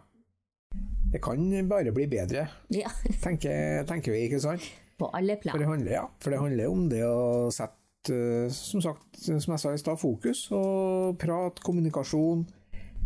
Det 1.16 1.22
kan 1.24 1.68
bare 1.68 1.92
bli 1.96 2.04
bedre, 2.12 2.42
ja. 2.68 2.90
tenker, 3.24 3.86
tenker, 3.88 4.12
vi, 4.12 4.26
ikke 4.26 4.40
sant? 4.42 4.64
På 5.00 5.08
alle 5.16 5.38
plan. 5.40 5.54
For 5.54 5.62
det 5.62 5.68
handler, 5.70 5.92
ja, 5.94 6.02
for 6.20 6.34
det 6.34 6.40
handler 6.42 6.68
om 6.68 6.82
det 6.92 6.98
å 7.08 7.48
sette, 7.56 8.18
som 8.52 8.82
sagt, 8.84 9.16
som 9.16 9.54
jeg 9.54 9.62
sa 9.62 9.72
i 9.72 9.80
stad, 9.80 9.96
fokus 9.96 10.42
og 10.52 11.16
prat, 11.20 11.62
kommunikasjon. 11.64 12.44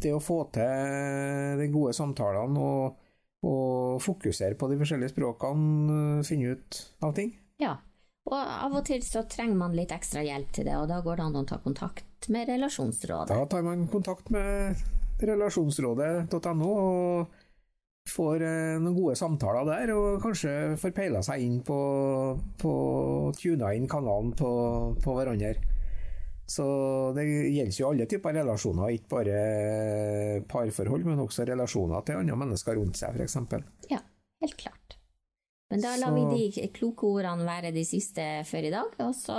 Det 0.03 0.11
å 0.11 0.19
få 0.19 0.41
til 0.51 1.61
de 1.61 1.71
gode 1.71 1.95
samtalene 1.95 2.59
og, 2.59 2.99
og 3.47 4.03
fokusere 4.03 4.59
på 4.59 4.73
de 4.73 4.81
forskjellige 4.81 5.15
språkene, 5.15 6.25
finne 6.27 6.57
ut 6.57 6.81
av 7.07 7.15
ting. 7.15 7.31
Ja, 7.63 7.77
og 8.27 8.39
av 8.41 8.75
og 8.75 8.89
til 8.91 9.07
så 9.07 9.23
trenger 9.31 9.61
man 9.61 9.77
litt 9.79 9.95
ekstra 9.95 10.27
hjelp 10.27 10.51
til 10.57 10.67
det, 10.67 10.75
og 10.83 10.91
da 10.91 10.99
går 11.05 11.21
det 11.21 11.29
an 11.29 11.45
å 11.45 11.47
ta 11.47 11.63
kontakt 11.63 12.27
med 12.27 12.51
Relasjonsrådet. 12.51 13.37
Da 13.37 13.47
tar 13.55 13.63
man 13.71 13.87
kontakt 13.93 14.35
med 14.35 14.83
relasjonsrådet.no 15.21 16.71
og 16.73 17.40
får 18.09 18.43
eh, 18.43 18.77
noen 18.81 18.97
gode 18.97 19.17
samtaler 19.19 19.67
der, 19.69 19.93
og 19.97 20.23
kanskje 20.23 20.77
får 20.81 20.95
peila 20.97 21.23
seg 21.25 21.45
inn 21.45 21.59
på, 21.67 21.81
på 22.61 22.73
tuna 23.39 23.75
inn 23.77 23.89
kanalen 23.91 24.33
på, 24.39 24.51
på, 25.03 25.17
hverandre. 25.19 25.55
Så 26.51 26.65
det 27.15 27.27
gjelder 27.29 27.77
jo 27.79 27.91
alle 27.93 28.09
typer 28.11 28.35
relasjoner, 28.41 28.97
ikke 28.97 29.13
bare 29.13 29.41
parforhold, 30.51 31.07
men 31.07 31.23
også 31.23 31.47
relasjoner 31.47 32.03
til 32.07 32.19
andre 32.19 32.39
mennesker 32.43 32.79
rundt 32.81 32.99
seg, 32.99 33.15
f.eks. 33.15 33.39
Ja, 33.93 34.03
helt 34.43 34.59
klart. 34.59 34.97
Men 35.71 35.85
da 35.85 35.95
lar 36.01 36.11
vi 36.17 36.49
de 36.51 36.67
kloke 36.75 37.07
ordene 37.07 37.47
være 37.47 37.71
de 37.71 37.85
siste 37.87 38.25
før 38.49 38.67
i 38.67 38.75
dag, 38.75 38.97
og 39.07 39.15
så 39.15 39.37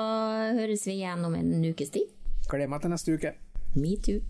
høres 0.56 0.88
vi 0.88 1.02
igjen 1.02 1.28
om 1.28 1.36
en 1.36 1.65
ukes 1.74 1.91
tid. 1.91 2.08
Gleder 2.47 2.71
meg 2.71 2.86
til 2.86 2.95
neste 2.95 3.17
uke. 3.19 3.36
Me 3.76 3.97
too. 4.00 4.24